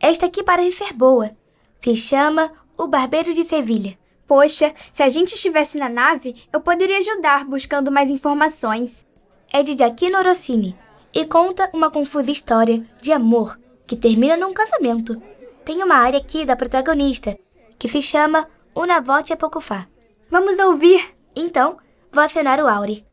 Esta 0.00 0.26
aqui 0.26 0.42
parece 0.42 0.78
ser 0.78 0.92
boa. 0.92 1.30
Se 1.80 1.94
chama 1.94 2.52
O 2.76 2.86
Barbeiro 2.86 3.32
de 3.32 3.44
Sevilha. 3.44 3.96
Poxa, 4.26 4.74
se 4.92 5.02
a 5.02 5.08
gente 5.08 5.34
estivesse 5.34 5.78
na 5.78 5.88
nave, 5.88 6.34
eu 6.52 6.60
poderia 6.60 6.98
ajudar 6.98 7.44
buscando 7.44 7.92
mais 7.92 8.10
informações. 8.10 9.06
É 9.52 9.62
de 9.62 9.76
Giacchino 9.76 10.22
Rossini 10.22 10.76
e 11.14 11.24
conta 11.24 11.70
uma 11.72 11.90
confusa 11.90 12.30
história 12.30 12.82
de 13.00 13.12
amor 13.12 13.61
que 13.86 13.96
termina 13.96 14.36
num 14.36 14.52
casamento. 14.52 15.20
Tem 15.64 15.82
uma 15.82 15.96
área 15.96 16.18
aqui 16.18 16.44
da 16.44 16.56
protagonista 16.56 17.36
que 17.78 17.88
se 17.88 18.02
chama 18.02 18.48
Una 18.74 19.00
voce 19.00 19.36
poco 19.36 19.60
fa. 19.60 19.86
Vamos 20.30 20.58
ouvir. 20.58 21.14
Então, 21.36 21.76
vou 22.10 22.24
acionar 22.24 22.60
o 22.60 22.68
Auri. 22.68 23.04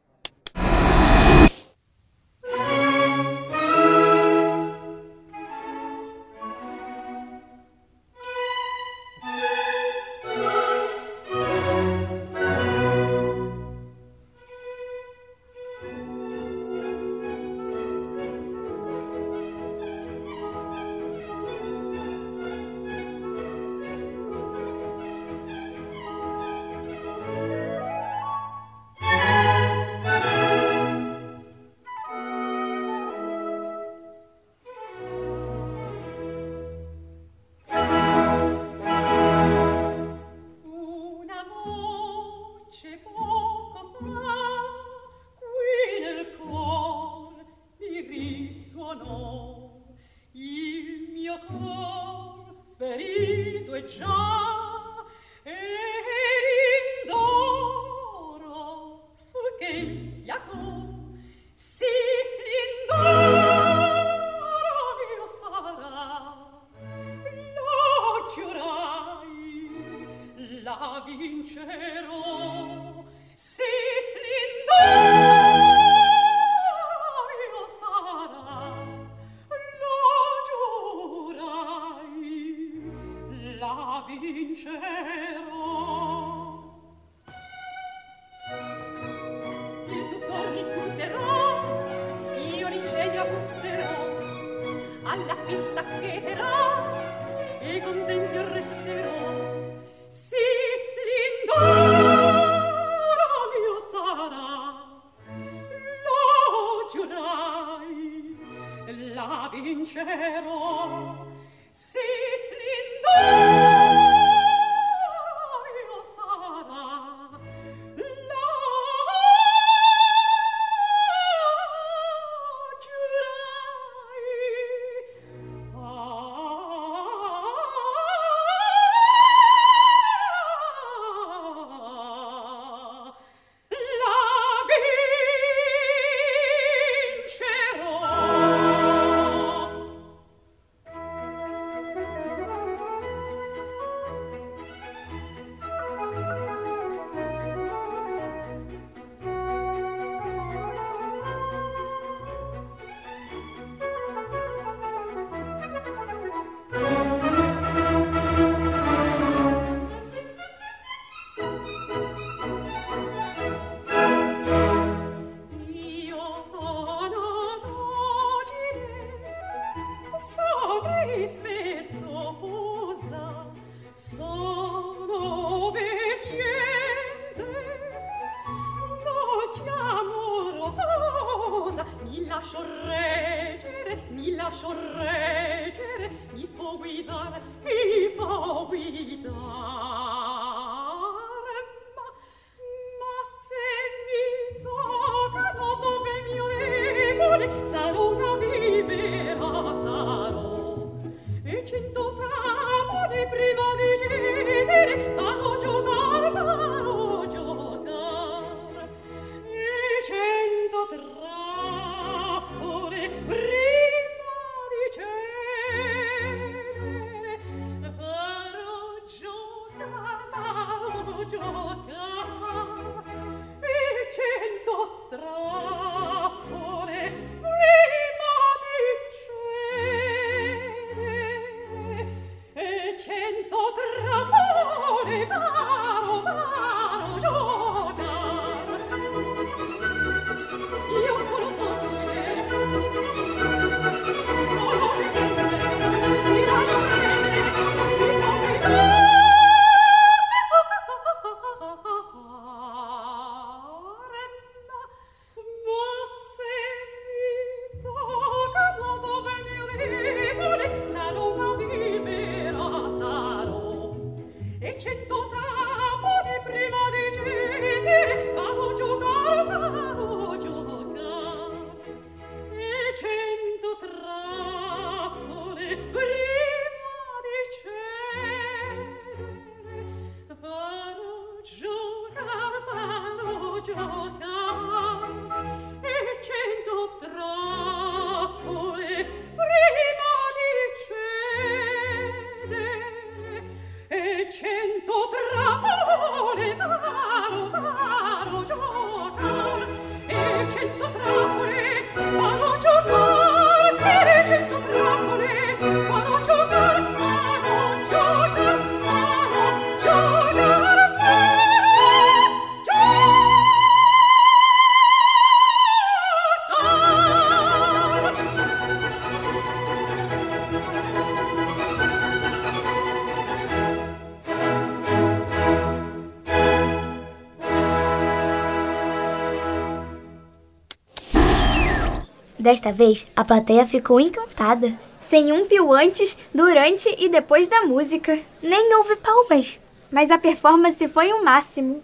Desta 332.50 332.72
vez, 332.72 333.06
a 333.16 333.24
plateia 333.24 333.64
ficou 333.64 334.00
encantada. 334.00 334.74
Sem 335.00 335.32
um 335.32 335.46
pio 335.46 335.72
antes, 335.72 336.18
durante 336.34 336.90
e 336.98 337.08
depois 337.08 337.48
da 337.48 337.62
música. 337.62 338.18
Nem 338.42 338.74
houve 338.74 338.96
palmas. 338.96 339.62
Mas 339.92 340.10
a 340.10 340.18
performance 340.18 340.88
foi 340.88 341.14
o 341.14 341.24
máximo. 341.24 341.84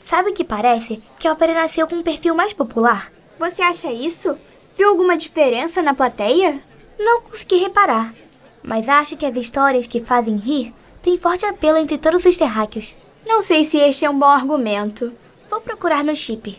Sabe 0.00 0.30
o 0.30 0.32
que 0.32 0.42
parece? 0.42 1.02
Que 1.18 1.28
a 1.28 1.32
ópera 1.32 1.52
nasceu 1.52 1.86
com 1.86 1.96
um 1.96 2.02
perfil 2.02 2.34
mais 2.34 2.54
popular. 2.54 3.12
Você 3.38 3.60
acha 3.60 3.92
isso? 3.92 4.38
Viu 4.74 4.88
alguma 4.88 5.18
diferença 5.18 5.82
na 5.82 5.92
plateia? 5.92 6.62
Não 6.98 7.20
consegui 7.20 7.56
reparar, 7.56 8.14
mas 8.62 8.88
acho 8.88 9.18
que 9.18 9.26
as 9.26 9.36
histórias 9.36 9.86
que 9.86 10.00
fazem 10.00 10.36
rir 10.36 10.72
têm 11.02 11.18
forte 11.18 11.44
apelo 11.44 11.76
entre 11.76 11.98
todos 11.98 12.24
os 12.24 12.38
terráqueos. 12.38 12.96
Não 13.26 13.42
sei 13.42 13.64
se 13.64 13.76
este 13.76 14.06
é 14.06 14.08
um 14.08 14.18
bom 14.18 14.24
argumento. 14.24 15.12
Vou 15.50 15.60
procurar 15.60 16.02
no 16.02 16.16
chip. 16.16 16.58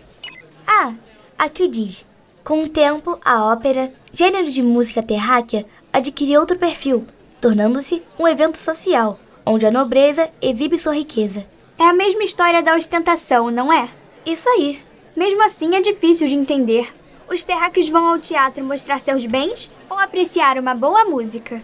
Ah, 0.67 0.93
aqui 1.39 1.67
diz: 1.67 2.05
com 2.47 2.63
o 2.63 2.69
tempo, 2.69 3.19
a 3.25 3.43
ópera, 3.43 3.91
gênero 4.13 4.49
de 4.49 4.63
música 4.63 5.03
terráquea, 5.03 5.65
adquiriu 5.91 6.39
outro 6.39 6.57
perfil, 6.57 7.05
tornando-se 7.41 8.01
um 8.17 8.25
evento 8.25 8.57
social, 8.57 9.19
onde 9.45 9.65
a 9.65 9.71
nobreza 9.71 10.29
exibe 10.41 10.77
sua 10.77 10.95
riqueza. 10.95 11.43
É 11.77 11.83
a 11.83 11.91
mesma 11.91 12.23
história 12.23 12.63
da 12.63 12.77
ostentação, 12.77 13.51
não 13.51 13.73
é? 13.73 13.89
Isso 14.25 14.47
aí. 14.47 14.79
Mesmo 15.13 15.43
assim, 15.43 15.75
é 15.75 15.81
difícil 15.81 16.29
de 16.29 16.35
entender. 16.35 16.87
Os 17.29 17.43
terráqueos 17.43 17.89
vão 17.89 18.07
ao 18.07 18.17
teatro 18.17 18.63
mostrar 18.63 19.01
seus 19.01 19.25
bens 19.25 19.69
ou 19.89 19.99
apreciar 19.99 20.57
uma 20.57 20.73
boa 20.73 21.03
música? 21.03 21.61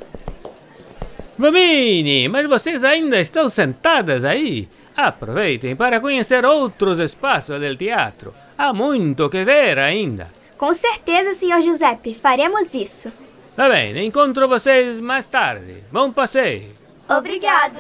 Mamine, 1.38 2.28
mas 2.28 2.50
vocês 2.50 2.84
ainda 2.84 3.22
estão 3.22 3.48
sentadas 3.48 4.26
aí? 4.26 4.67
Aproveitem 4.98 5.78
para 5.78 6.02
conhecer 6.02 6.43
outros 6.43 7.00
espaços 7.00 7.58
do 7.58 7.78
teatro. 7.78 8.34
Há 8.58 8.74
muito 8.74 9.30
que 9.30 9.46
ver 9.46 9.80
ainda. 9.80 10.42
Com 10.63 10.73
certeza, 10.73 11.34
senhor 11.34 11.62
Giuseppe, 11.62 12.13
faremos 12.13 12.73
isso. 12.73 13.12
Tá 13.54 13.67
bem, 13.67 14.08
encontro 14.08 14.47
vocês 14.47 14.97
mais 14.97 15.26
tarde. 15.26 15.84
Bom 15.91 16.10
passeio. 16.10 16.69
Obrigado. 17.10 17.78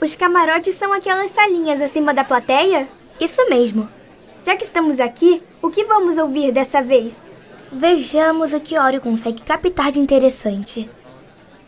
Os 0.00 0.14
camarotes 0.14 0.76
são 0.76 0.92
aquelas 0.92 1.32
salinhas 1.32 1.82
acima 1.82 2.14
da 2.14 2.22
plateia? 2.22 2.86
Isso 3.18 3.44
mesmo. 3.50 3.88
Já 4.40 4.54
que 4.54 4.62
estamos 4.62 5.00
aqui, 5.00 5.42
o 5.60 5.68
que 5.68 5.82
vamos 5.82 6.18
ouvir 6.18 6.52
dessa 6.52 6.80
vez? 6.80 7.26
Vejamos 7.72 8.52
o 8.52 8.60
que 8.60 8.78
Ório 8.78 9.00
consegue 9.00 9.42
captar 9.42 9.90
de 9.90 9.98
interessante. 9.98 10.88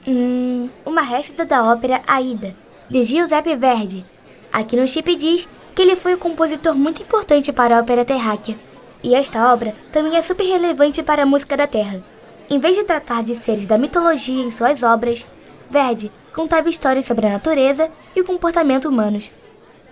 Hum, 0.06 0.70
uma 0.86 1.02
récita 1.02 1.44
da 1.44 1.64
ópera 1.64 2.02
Aida, 2.06 2.54
de 2.88 3.02
Giuseppe 3.02 3.56
Verdi. 3.56 4.04
Aqui 4.52 4.76
no 4.76 4.86
chip 4.86 5.16
diz 5.16 5.48
que 5.74 5.82
ele 5.82 5.96
foi 5.96 6.14
um 6.14 6.18
compositor 6.18 6.76
muito 6.76 7.02
importante 7.02 7.52
para 7.52 7.76
a 7.76 7.80
ópera 7.80 8.04
terráquea. 8.04 8.68
E 9.02 9.14
esta 9.14 9.52
obra 9.52 9.74
também 9.92 10.16
é 10.16 10.22
super 10.22 10.44
relevante 10.44 11.02
para 11.02 11.22
a 11.22 11.26
música 11.26 11.56
da 11.56 11.66
Terra. 11.66 12.02
Em 12.50 12.58
vez 12.58 12.76
de 12.76 12.84
tratar 12.84 13.22
de 13.22 13.34
seres 13.34 13.66
da 13.66 13.78
mitologia 13.78 14.42
em 14.42 14.50
suas 14.50 14.82
obras, 14.82 15.26
Verdi 15.70 16.10
contava 16.34 16.68
histórias 16.68 17.04
sobre 17.04 17.26
a 17.26 17.32
natureza 17.32 17.88
e 18.16 18.20
o 18.20 18.24
comportamento 18.24 18.88
humanos. 18.88 19.30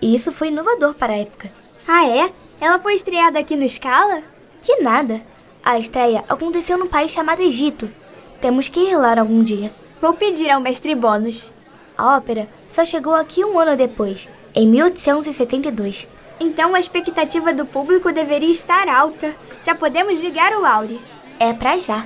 E 0.01 0.13
isso 0.13 0.31
foi 0.31 0.49
inovador 0.49 0.93
para 0.93 1.13
a 1.13 1.17
época. 1.17 1.49
Ah, 1.87 2.07
é? 2.07 2.31
Ela 2.59 2.79
foi 2.79 2.95
estreada 2.95 3.39
aqui 3.39 3.55
no 3.55 3.67
Scala? 3.67 4.21
Que 4.61 4.77
nada! 4.81 5.21
A 5.63 5.77
estreia 5.77 6.23
aconteceu 6.27 6.77
num 6.77 6.87
país 6.87 7.11
chamado 7.11 7.41
Egito. 7.41 7.89
Temos 8.41 8.69
que 8.69 8.79
ir 8.79 8.97
lá 8.97 9.19
algum 9.19 9.43
dia. 9.43 9.71
Vou 10.01 10.13
pedir 10.13 10.49
ao 10.49 10.61
mestre 10.61 10.95
Bônus. 10.95 11.51
A 11.97 12.17
ópera 12.17 12.47
só 12.69 12.85
chegou 12.85 13.13
aqui 13.13 13.43
um 13.43 13.59
ano 13.59 13.75
depois, 13.75 14.29
em 14.55 14.67
1872. 14.67 16.07
Então 16.39 16.75
a 16.75 16.79
expectativa 16.79 17.53
do 17.53 17.65
público 17.65 18.11
deveria 18.11 18.51
estar 18.51 18.87
alta. 18.87 19.33
Já 19.63 19.73
podemos 19.73 20.19
ligar 20.19 20.53
o 20.53 20.65
Auri. 20.65 20.99
É 21.39 21.53
pra 21.53 21.77
já. 21.77 22.05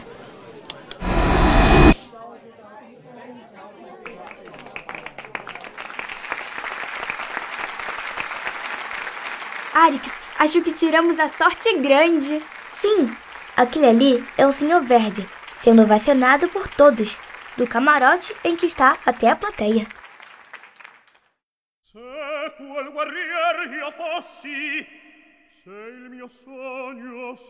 Arix, 9.74 10.14
acho 10.38 10.62
que 10.62 10.72
tiramos 10.72 11.20
a 11.20 11.28
sorte 11.28 11.78
grande. 11.78 12.42
Sim, 12.68 13.10
aquele 13.56 13.88
ali 13.88 14.24
é 14.38 14.46
o 14.46 14.52
Sr. 14.52 14.82
Verde, 14.82 15.28
sendo 15.60 15.82
ovacionado 15.82 16.48
por 16.50 16.68
todos, 16.68 17.18
do 17.58 17.66
camarote 17.66 18.36
em 18.44 18.56
que 18.56 18.66
está 18.66 18.98
até 19.06 19.30
a 19.30 19.36
plateia. 19.36 19.88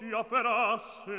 Si 0.02 0.12
afferrasse. 0.12 1.12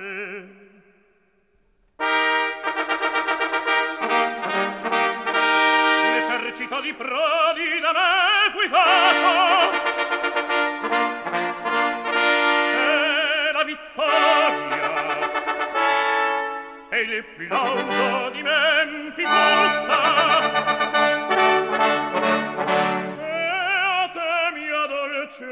Un 6.74 6.80
di 6.80 6.92
prodi 6.94 7.80
da 7.80 7.92
me 7.92 8.50
guidato, 8.54 9.70
e 12.74 13.52
la 13.52 13.62
vittoria, 13.62 14.90
e 16.90 17.00
il 17.02 17.24
plauso 17.36 18.30
di 18.30 18.42
menti 18.42 19.22
tutta, 19.22 20.00
E 23.20 23.46
a 23.46 24.10
te 24.12 24.50
mia 24.54 24.86
dolce 24.86 25.44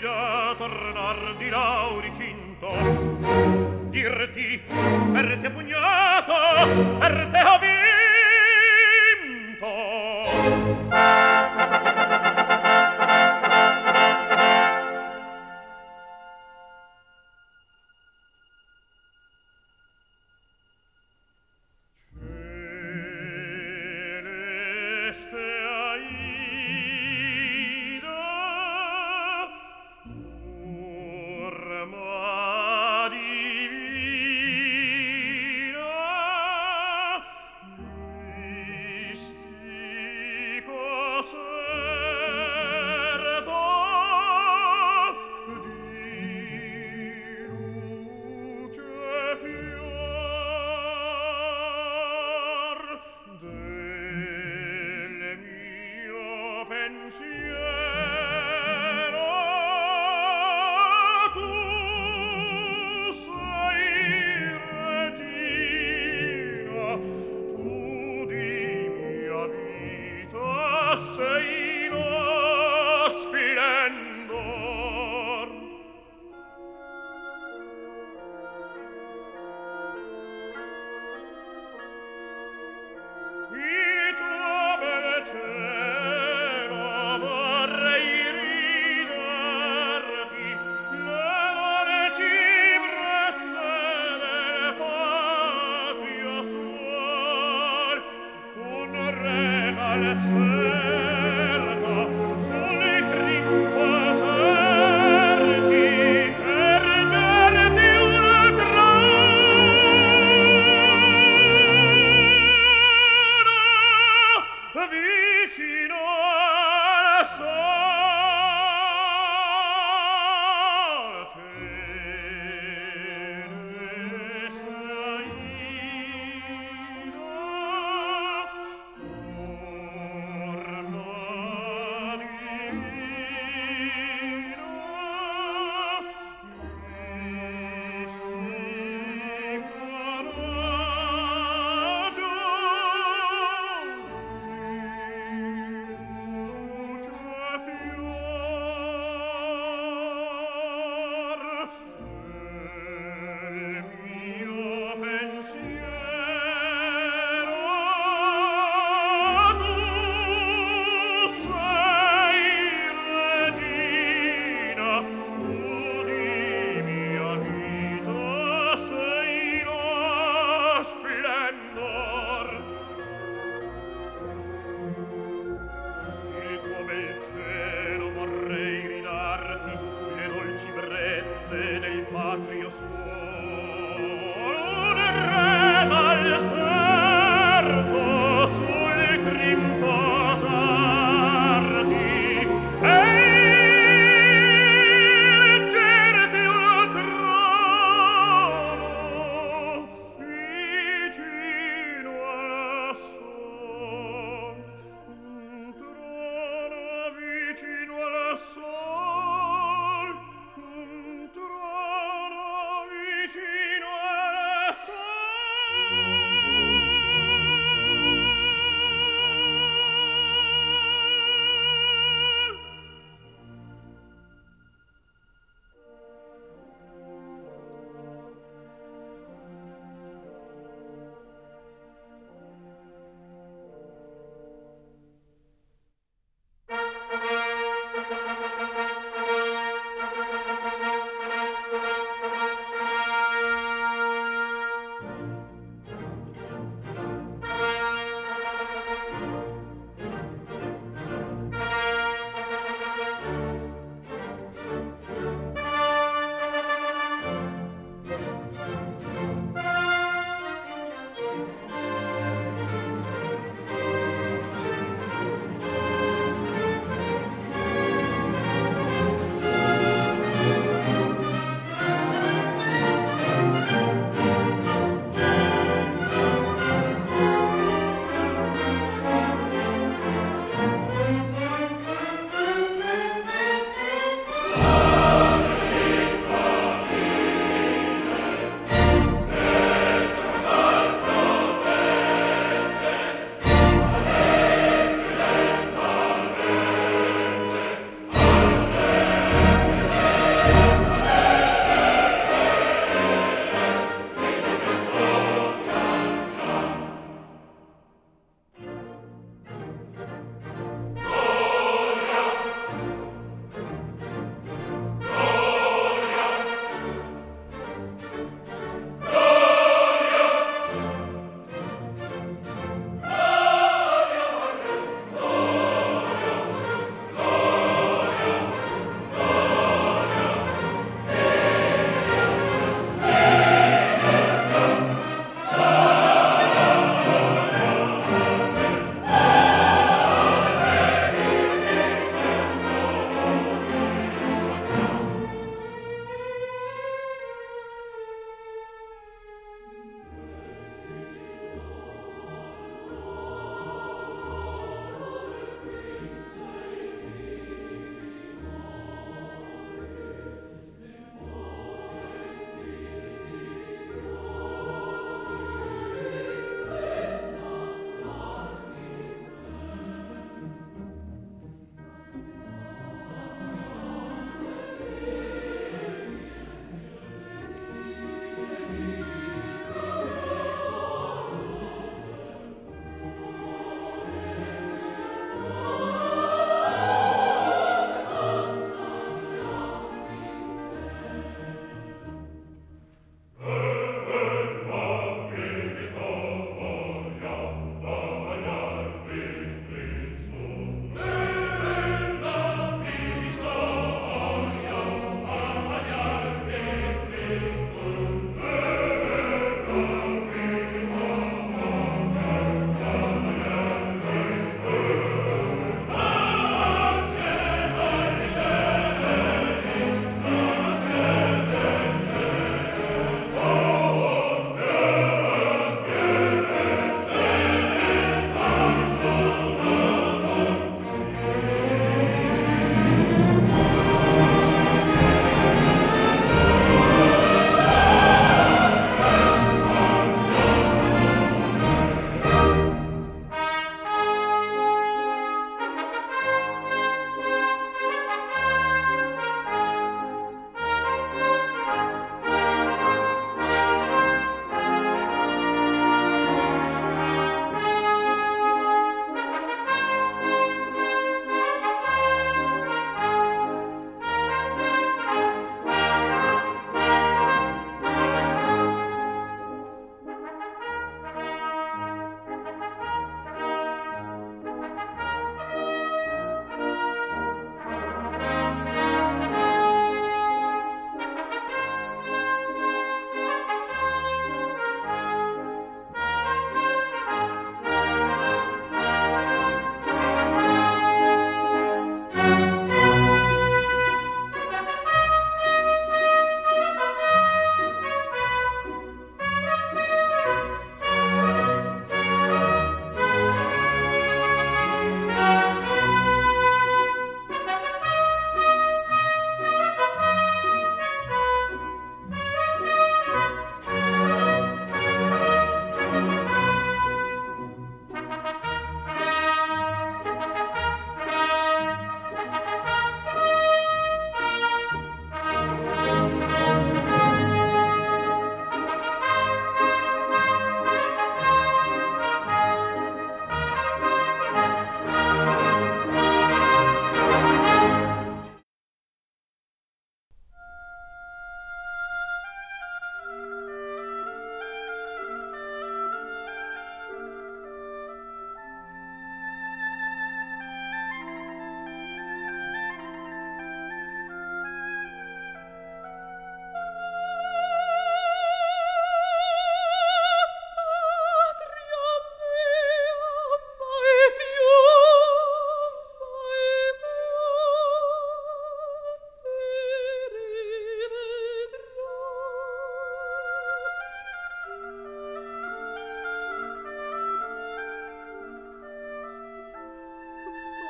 da 0.00 0.54
tornar 0.58 1.36
di 1.38 1.48
laudi 1.48 2.12
cinto 2.16 2.68
dirti 3.90 4.60
per 5.12 5.38
te 5.40 5.50
pugnato 5.50 6.34
per 6.98 7.28
te 7.30 7.38
avvi 7.38 7.85
she 57.18 57.45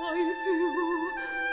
mai 0.06 0.36
più 0.44 1.45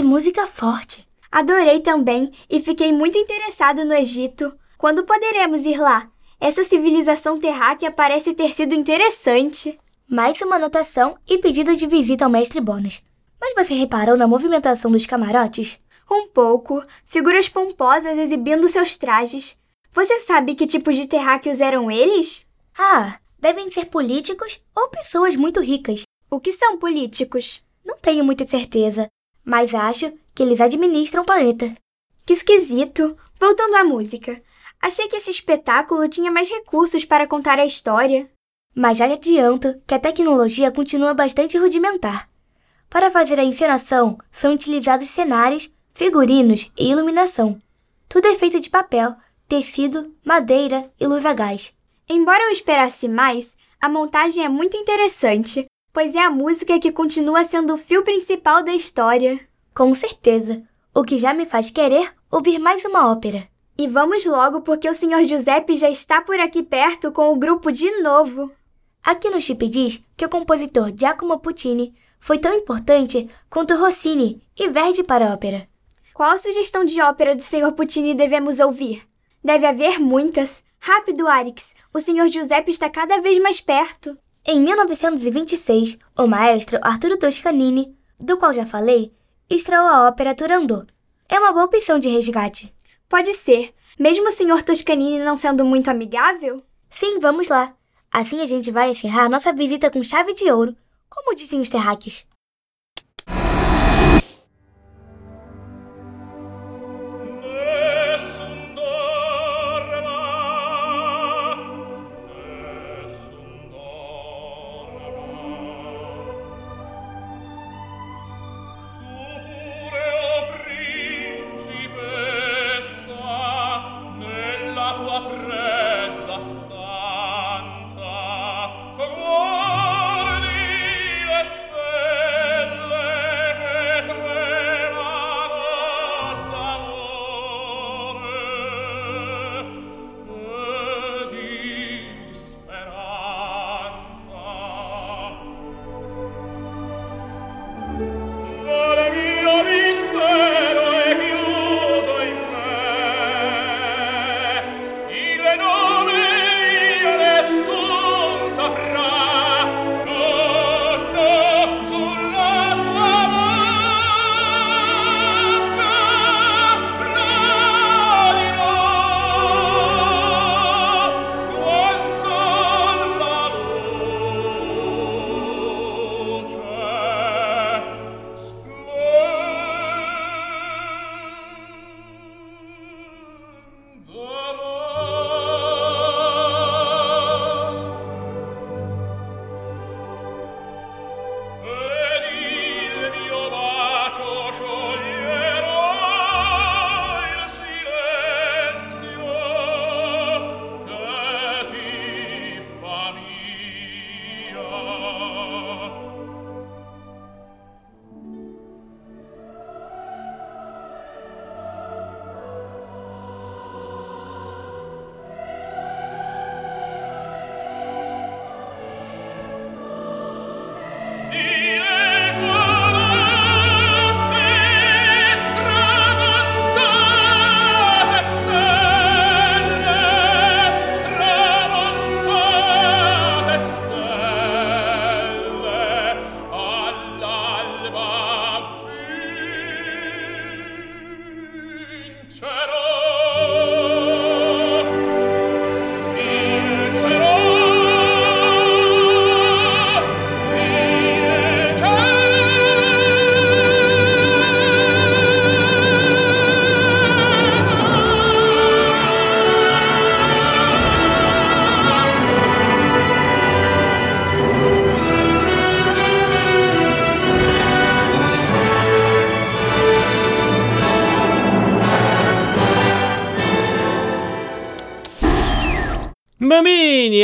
Que 0.00 0.04
música 0.04 0.46
forte! 0.46 1.06
Adorei 1.30 1.80
também 1.80 2.32
e 2.48 2.58
fiquei 2.58 2.90
muito 2.90 3.18
interessado 3.18 3.84
no 3.84 3.92
Egito. 3.92 4.50
Quando 4.78 5.04
poderemos 5.04 5.66
ir 5.66 5.78
lá? 5.78 6.08
Essa 6.40 6.64
civilização 6.64 7.38
terráquea 7.38 7.90
parece 7.90 8.32
ter 8.32 8.54
sido 8.54 8.74
interessante. 8.74 9.78
Mais 10.08 10.40
uma 10.40 10.56
anotação 10.56 11.18
e 11.28 11.36
pedido 11.36 11.76
de 11.76 11.86
visita 11.86 12.24
ao 12.24 12.30
mestre 12.30 12.62
Bônus. 12.62 13.02
Mas 13.38 13.54
você 13.54 13.74
reparou 13.74 14.16
na 14.16 14.26
movimentação 14.26 14.90
dos 14.90 15.04
camarotes? 15.04 15.84
Um 16.10 16.28
pouco. 16.28 16.82
Figuras 17.04 17.50
pomposas 17.50 18.16
exibindo 18.16 18.70
seus 18.70 18.96
trajes. 18.96 19.58
Você 19.92 20.18
sabe 20.20 20.54
que 20.54 20.66
tipos 20.66 20.96
de 20.96 21.06
terráqueos 21.06 21.60
eram 21.60 21.90
eles? 21.90 22.46
Ah, 22.74 23.18
devem 23.38 23.68
ser 23.68 23.84
políticos 23.84 24.64
ou 24.74 24.88
pessoas 24.88 25.36
muito 25.36 25.60
ricas. 25.60 26.04
O 26.30 26.40
que 26.40 26.54
são 26.54 26.78
políticos? 26.78 27.62
Não 27.84 27.98
tenho 27.98 28.24
muita 28.24 28.46
certeza, 28.46 29.10
mas 29.50 29.74
acho 29.74 30.12
que 30.32 30.44
eles 30.44 30.60
administram 30.60 31.24
o 31.24 31.26
planeta. 31.26 31.76
Que 32.24 32.34
esquisito. 32.34 33.18
Voltando 33.36 33.74
à 33.74 33.82
música. 33.82 34.40
Achei 34.80 35.08
que 35.08 35.16
esse 35.16 35.32
espetáculo 35.32 36.08
tinha 36.08 36.30
mais 36.30 36.48
recursos 36.48 37.04
para 37.04 37.26
contar 37.26 37.58
a 37.58 37.66
história. 37.66 38.30
Mas 38.72 38.98
já 38.98 39.06
adianto 39.06 39.82
que 39.88 39.92
a 39.92 39.98
tecnologia 39.98 40.70
continua 40.70 41.14
bastante 41.14 41.58
rudimentar. 41.58 42.28
Para 42.88 43.10
fazer 43.10 43.40
a 43.40 43.44
encenação, 43.44 44.16
são 44.30 44.54
utilizados 44.54 45.08
cenários, 45.08 45.74
figurinos 45.92 46.70
e 46.78 46.88
iluminação. 46.88 47.60
Tudo 48.08 48.28
é 48.28 48.36
feito 48.36 48.60
de 48.60 48.70
papel, 48.70 49.16
tecido, 49.48 50.14
madeira 50.24 50.88
e 51.00 51.08
luz 51.08 51.26
a 51.26 51.32
gás. 51.32 51.76
Embora 52.08 52.44
eu 52.44 52.52
esperasse 52.52 53.08
mais, 53.08 53.56
a 53.80 53.88
montagem 53.88 54.44
é 54.44 54.48
muito 54.48 54.76
interessante, 54.76 55.66
pois 55.92 56.14
é 56.14 56.20
a 56.20 56.30
música 56.30 56.78
que 56.78 56.92
continua 56.92 57.44
sendo 57.44 57.74
o 57.74 57.78
fio 57.78 58.02
principal 58.02 58.62
da 58.62 58.72
história. 58.72 59.40
Com 59.74 59.94
certeza, 59.94 60.62
o 60.94 61.04
que 61.04 61.18
já 61.18 61.32
me 61.32 61.44
faz 61.44 61.70
querer 61.70 62.12
ouvir 62.30 62.58
mais 62.58 62.84
uma 62.84 63.10
ópera. 63.10 63.48
E 63.76 63.88
vamos 63.88 64.24
logo 64.26 64.60
porque 64.60 64.88
o 64.88 64.94
Sr. 64.94 65.24
Giuseppe 65.24 65.74
já 65.74 65.88
está 65.88 66.20
por 66.20 66.38
aqui 66.38 66.62
perto 66.62 67.10
com 67.10 67.32
o 67.32 67.36
grupo 67.36 67.72
de 67.72 67.90
novo. 68.02 68.50
Aqui 69.02 69.30
no 69.30 69.40
chip 69.40 69.66
diz 69.68 70.04
que 70.16 70.24
o 70.26 70.28
compositor 70.28 70.92
Giacomo 70.94 71.38
Puccini 71.38 71.94
foi 72.20 72.38
tão 72.38 72.54
importante 72.54 73.30
quanto 73.48 73.76
Rossini 73.76 74.42
e 74.58 74.68
Verdi 74.68 75.02
para 75.02 75.30
a 75.30 75.34
ópera. 75.34 75.66
Qual 76.12 76.38
sugestão 76.38 76.84
de 76.84 77.00
ópera 77.00 77.34
do 77.34 77.42
Sr. 77.42 77.72
Puccini 77.72 78.14
devemos 78.14 78.60
ouvir? 78.60 79.02
Deve 79.42 79.64
haver 79.66 79.98
muitas. 79.98 80.62
Rápido, 80.78 81.26
Arix. 81.26 81.74
O 81.94 82.00
Sr. 82.00 82.28
Giuseppe 82.28 82.70
está 82.70 82.90
cada 82.90 83.20
vez 83.22 83.40
mais 83.40 83.60
perto. 83.60 84.18
Em 84.44 84.58
1926, 84.58 85.98
o 86.16 86.26
maestro 86.26 86.78
Arturo 86.80 87.18
Toscanini, 87.18 87.94
do 88.18 88.38
qual 88.38 88.54
já 88.54 88.64
falei, 88.64 89.12
estreou 89.50 89.86
a 89.86 90.08
ópera 90.08 90.34
Turandot. 90.34 90.86
É 91.28 91.38
uma 91.38 91.52
boa 91.52 91.66
opção 91.66 91.98
de 91.98 92.08
resgate. 92.08 92.74
Pode 93.06 93.34
ser. 93.34 93.74
Mesmo 93.98 94.28
o 94.28 94.32
Sr. 94.32 94.62
Toscanini 94.62 95.18
não 95.18 95.36
sendo 95.36 95.62
muito 95.62 95.90
amigável? 95.90 96.62
Sim, 96.88 97.18
vamos 97.20 97.48
lá. 97.48 97.74
Assim 98.10 98.40
a 98.40 98.46
gente 98.46 98.70
vai 98.70 98.90
encerrar 98.90 99.28
nossa 99.28 99.52
visita 99.52 99.90
com 99.90 100.02
chave 100.02 100.32
de 100.32 100.50
ouro, 100.50 100.74
como 101.08 101.34
dizem 101.36 101.60
os 101.60 101.68
terráqueos. 101.68 102.26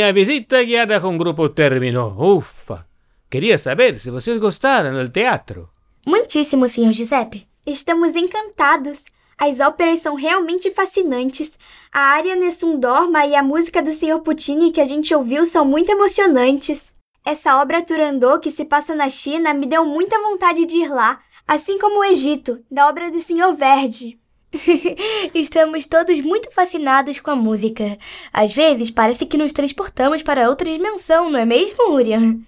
Bambini, 0.07 0.09
a 0.09 0.11
visita 0.11 0.63
guiada 0.63 0.99
com 0.99 1.15
o 1.15 1.17
grupo 1.17 1.49
terminou. 1.49 2.15
Ufa! 2.17 2.85
Queria 3.29 3.57
saber 3.57 3.99
se 3.99 4.09
vocês 4.09 4.37
gostaram 4.39 4.93
do 4.93 5.09
teatro. 5.09 5.69
Muitíssimo, 6.05 6.67
Sr. 6.67 6.93
Giuseppe. 6.93 7.47
Estamos 7.65 8.15
encantados. 8.15 9.03
As 9.37 9.59
óperas 9.59 9.99
são 9.99 10.15
realmente 10.15 10.71
fascinantes. 10.71 11.59
A 11.91 11.99
área 11.99 12.35
Nessun 12.35 12.79
Dorma 12.79 13.25
e 13.25 13.35
a 13.35 13.43
música 13.43 13.81
do 13.81 13.91
Sr. 13.91 14.19
Puccini 14.19 14.71
que 14.71 14.81
a 14.81 14.85
gente 14.85 15.13
ouviu 15.13 15.45
são 15.45 15.65
muito 15.65 15.91
emocionantes. 15.91 16.95
Essa 17.25 17.61
obra 17.61 17.83
Turandot 17.83 18.39
que 18.39 18.49
se 18.49 18.65
passa 18.65 18.95
na 18.95 19.09
China 19.09 19.53
me 19.53 19.65
deu 19.65 19.85
muita 19.85 20.19
vontade 20.21 20.65
de 20.65 20.77
ir 20.77 20.89
lá. 20.89 21.19
assim 21.47 21.77
como 21.77 21.99
o 21.99 22.03
Egito, 22.03 22.59
da 22.69 22.89
obra 22.89 23.09
do 23.09 23.21
Sr. 23.21 23.53
Verde. 23.55 24.19
Estamos 25.33 25.85
todos 25.85 26.19
muito 26.21 26.51
fascinados 26.51 27.19
com 27.19 27.31
a 27.31 27.35
música. 27.35 27.97
Às 28.31 28.53
vezes 28.53 28.91
parece 28.91 29.25
que 29.25 29.37
nos 29.37 29.51
transportamos 29.51 30.23
para 30.23 30.49
outra 30.49 30.69
dimensão, 30.69 31.29
não 31.29 31.39
é 31.39 31.45
mesmo, 31.45 31.91
Urian? 31.93 32.39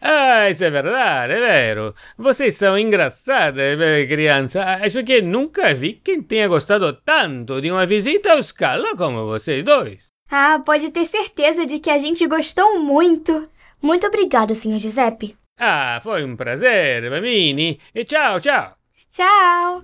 Ah, 0.00 0.48
isso 0.50 0.62
é 0.62 0.70
verdade, 0.70 1.32
é 1.32 1.40
vero. 1.40 1.94
Vocês 2.18 2.54
são 2.56 2.78
engraçadas, 2.78 3.80
eh, 3.80 4.06
criança. 4.06 4.62
Acho 4.62 5.02
que 5.02 5.22
nunca 5.22 5.74
vi 5.74 5.94
quem 5.94 6.22
tenha 6.22 6.46
gostado 6.48 6.92
tanto 6.92 7.60
de 7.60 7.70
uma 7.70 7.86
visita 7.86 8.32
ao 8.32 8.42
Scala 8.42 8.94
como 8.96 9.26
vocês 9.26 9.64
dois. 9.64 10.04
Ah, 10.30 10.60
pode 10.64 10.90
ter 10.90 11.06
certeza 11.06 11.64
de 11.64 11.78
que 11.78 11.90
a 11.90 11.98
gente 11.98 12.26
gostou 12.26 12.78
muito. 12.78 13.48
Muito 13.80 14.06
obrigada, 14.06 14.54
Sr. 14.54 14.78
Giuseppe. 14.78 15.36
Ah, 15.58 15.98
foi 16.02 16.24
um 16.24 16.36
prazer, 16.36 17.08
bambini. 17.08 17.80
E 17.94 18.04
tchau, 18.04 18.40
tchau. 18.40 18.76
Tchau! 19.08 19.82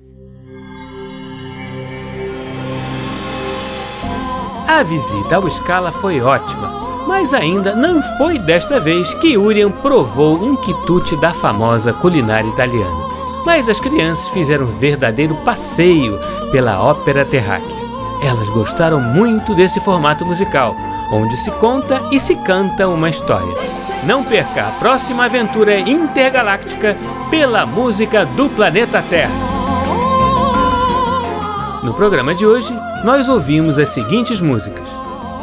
A 4.66 4.82
visita 4.82 5.36
ao 5.36 5.50
Scala 5.50 5.90
foi 5.90 6.20
ótima. 6.20 6.82
Mas 7.06 7.34
ainda 7.34 7.74
não 7.74 8.00
foi 8.16 8.38
desta 8.38 8.78
vez 8.78 9.12
que 9.14 9.36
Urian 9.36 9.70
provou 9.70 10.36
um 10.42 10.56
quitute 10.56 11.16
da 11.16 11.34
famosa 11.34 11.92
culinária 11.92 12.48
italiana. 12.48 13.08
Mas 13.44 13.68
as 13.68 13.80
crianças 13.80 14.28
fizeram 14.28 14.64
um 14.64 14.78
verdadeiro 14.78 15.34
passeio 15.44 16.18
pela 16.52 16.80
ópera 16.80 17.24
terráquea. 17.24 17.82
Elas 18.22 18.48
gostaram 18.50 19.00
muito 19.00 19.52
desse 19.52 19.80
formato 19.80 20.24
musical, 20.24 20.76
onde 21.12 21.36
se 21.36 21.50
conta 21.52 22.00
e 22.12 22.20
se 22.20 22.36
canta 22.36 22.88
uma 22.88 23.10
história. 23.10 23.56
Não 24.04 24.22
perca 24.22 24.68
a 24.68 24.70
próxima 24.72 25.24
aventura 25.24 25.78
intergaláctica 25.78 26.96
pela 27.30 27.66
música 27.66 28.24
do 28.24 28.48
planeta 28.48 29.02
Terra. 29.02 29.61
No 31.82 31.92
programa 31.92 32.32
de 32.32 32.46
hoje, 32.46 32.72
nós 33.02 33.28
ouvimos 33.28 33.76
as 33.76 33.88
seguintes 33.88 34.40
músicas: 34.40 34.88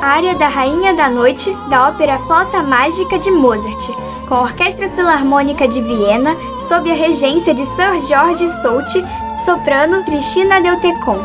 área 0.02 0.34
da 0.36 0.48
Rainha 0.48 0.94
da 0.94 1.10
Noite 1.10 1.54
da 1.70 1.90
ópera 1.90 2.18
Flauta 2.20 2.64
Mágica 2.64 3.20
de 3.20 3.30
Mozart, 3.30 3.90
com 4.26 4.36
a 4.36 4.42
Orquestra 4.44 4.88
Filarmônica 4.88 5.68
de 5.68 5.82
Viena, 5.82 6.38
sob 6.62 6.90
a 6.90 6.94
regência 6.94 7.54
de 7.54 7.66
Sir 7.66 8.08
George 8.08 8.50
Solti, 8.62 9.04
soprano 9.44 10.02
Cristina 10.06 10.62
Deutecon. 10.62 11.20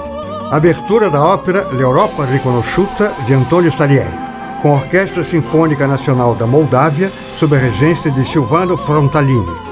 Abertura 0.50 1.08
da 1.08 1.24
ópera 1.24 1.68
L'Europa 1.70 2.24
Riconosciuta 2.24 3.14
de 3.24 3.34
Antonio 3.34 3.70
Salieri, 3.70 4.18
com 4.62 4.70
a 4.70 4.78
Orquestra 4.78 5.22
Sinfônica 5.22 5.86
Nacional 5.86 6.34
da 6.34 6.46
Moldávia, 6.46 7.12
sob 7.38 7.54
a 7.54 7.58
regência 7.58 8.10
de 8.10 8.24
Silvano 8.24 8.76
Frontalini. 8.76 9.63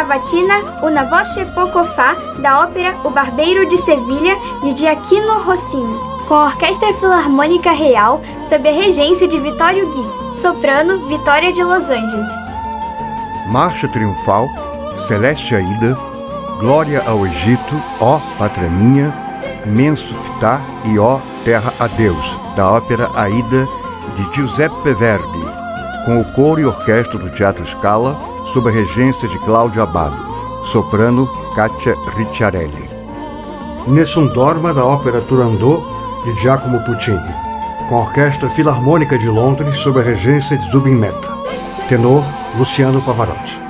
Cavatina 0.00 0.60
Una 0.82 1.04
voce 1.04 1.44
poco 1.54 1.84
fa 1.84 2.16
da 2.38 2.62
ópera 2.62 2.96
O 3.04 3.10
Barbeiro 3.10 3.68
de 3.68 3.76
Sevilha 3.76 4.34
de 4.62 4.74
Giacchino 4.74 5.42
Rossini, 5.42 5.98
com 6.26 6.34
a 6.34 6.46
Orquestra 6.46 6.94
Filarmônica 6.94 7.70
Real 7.70 8.22
sob 8.48 8.66
a 8.66 8.72
regência 8.72 9.28
de 9.28 9.38
Vittorio 9.38 9.90
Gui, 9.90 10.40
soprano 10.40 11.06
Vitória 11.06 11.52
de 11.52 11.62
Los 11.62 11.90
Angeles. 11.90 12.32
Marcha 13.48 13.88
Triunfal, 13.88 14.48
Celeste 15.06 15.54
Aida, 15.54 15.94
Glória 16.58 17.02
ao 17.06 17.26
Egito, 17.26 17.82
ó 18.00 18.20
Pátria 18.38 18.70
Minha, 18.70 19.12
Imenso 19.66 20.14
Fitá 20.14 20.62
e 20.86 20.98
ó 20.98 21.20
Terra 21.44 21.74
a 21.78 21.86
Deus, 21.88 22.36
da 22.56 22.70
ópera 22.70 23.10
Aida 23.14 23.68
de 24.16 24.34
Giuseppe 24.34 24.94
Verdi, 24.94 25.44
com 26.06 26.20
o 26.20 26.32
coro 26.32 26.58
e 26.58 26.64
orquestra 26.64 27.18
do 27.18 27.30
Teatro 27.30 27.66
Scala, 27.66 28.29
sob 28.52 28.68
a 28.68 28.72
regência 28.72 29.28
de 29.28 29.38
Cláudio 29.40 29.82
Abado, 29.82 30.16
soprano 30.72 31.26
Katia 31.54 31.94
Ricciarelli. 32.16 32.88
Nessun 33.86 34.26
Dorma 34.28 34.74
da 34.74 34.84
ópera 34.84 35.20
Turandot 35.20 35.82
de 36.24 36.40
Giacomo 36.40 36.84
Puccini, 36.84 37.34
com 37.88 37.96
a 37.96 38.00
Orquestra 38.00 38.48
Filarmônica 38.50 39.18
de 39.18 39.28
Londres 39.28 39.78
sob 39.78 40.00
a 40.00 40.02
regência 40.02 40.58
de 40.58 40.70
Zubin 40.70 40.94
Mehta, 40.94 41.28
tenor 41.88 42.22
Luciano 42.58 43.00
Pavarotti. 43.02 43.69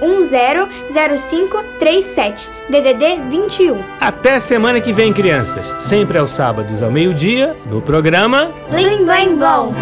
997100537, 0.00 2.50
DDD 2.68 3.20
21. 3.28 3.78
Até 4.00 4.40
semana 4.40 4.80
que 4.80 4.92
vem, 4.92 5.12
crianças. 5.12 5.72
Sempre 5.78 6.18
aos 6.18 6.32
sábados 6.32 6.82
ao 6.82 6.90
meio-dia, 6.90 7.56
no 7.66 7.80
programa 7.82 8.50
Blim 8.70 9.04
Blim 9.04 9.36
Blom. 9.36 9.72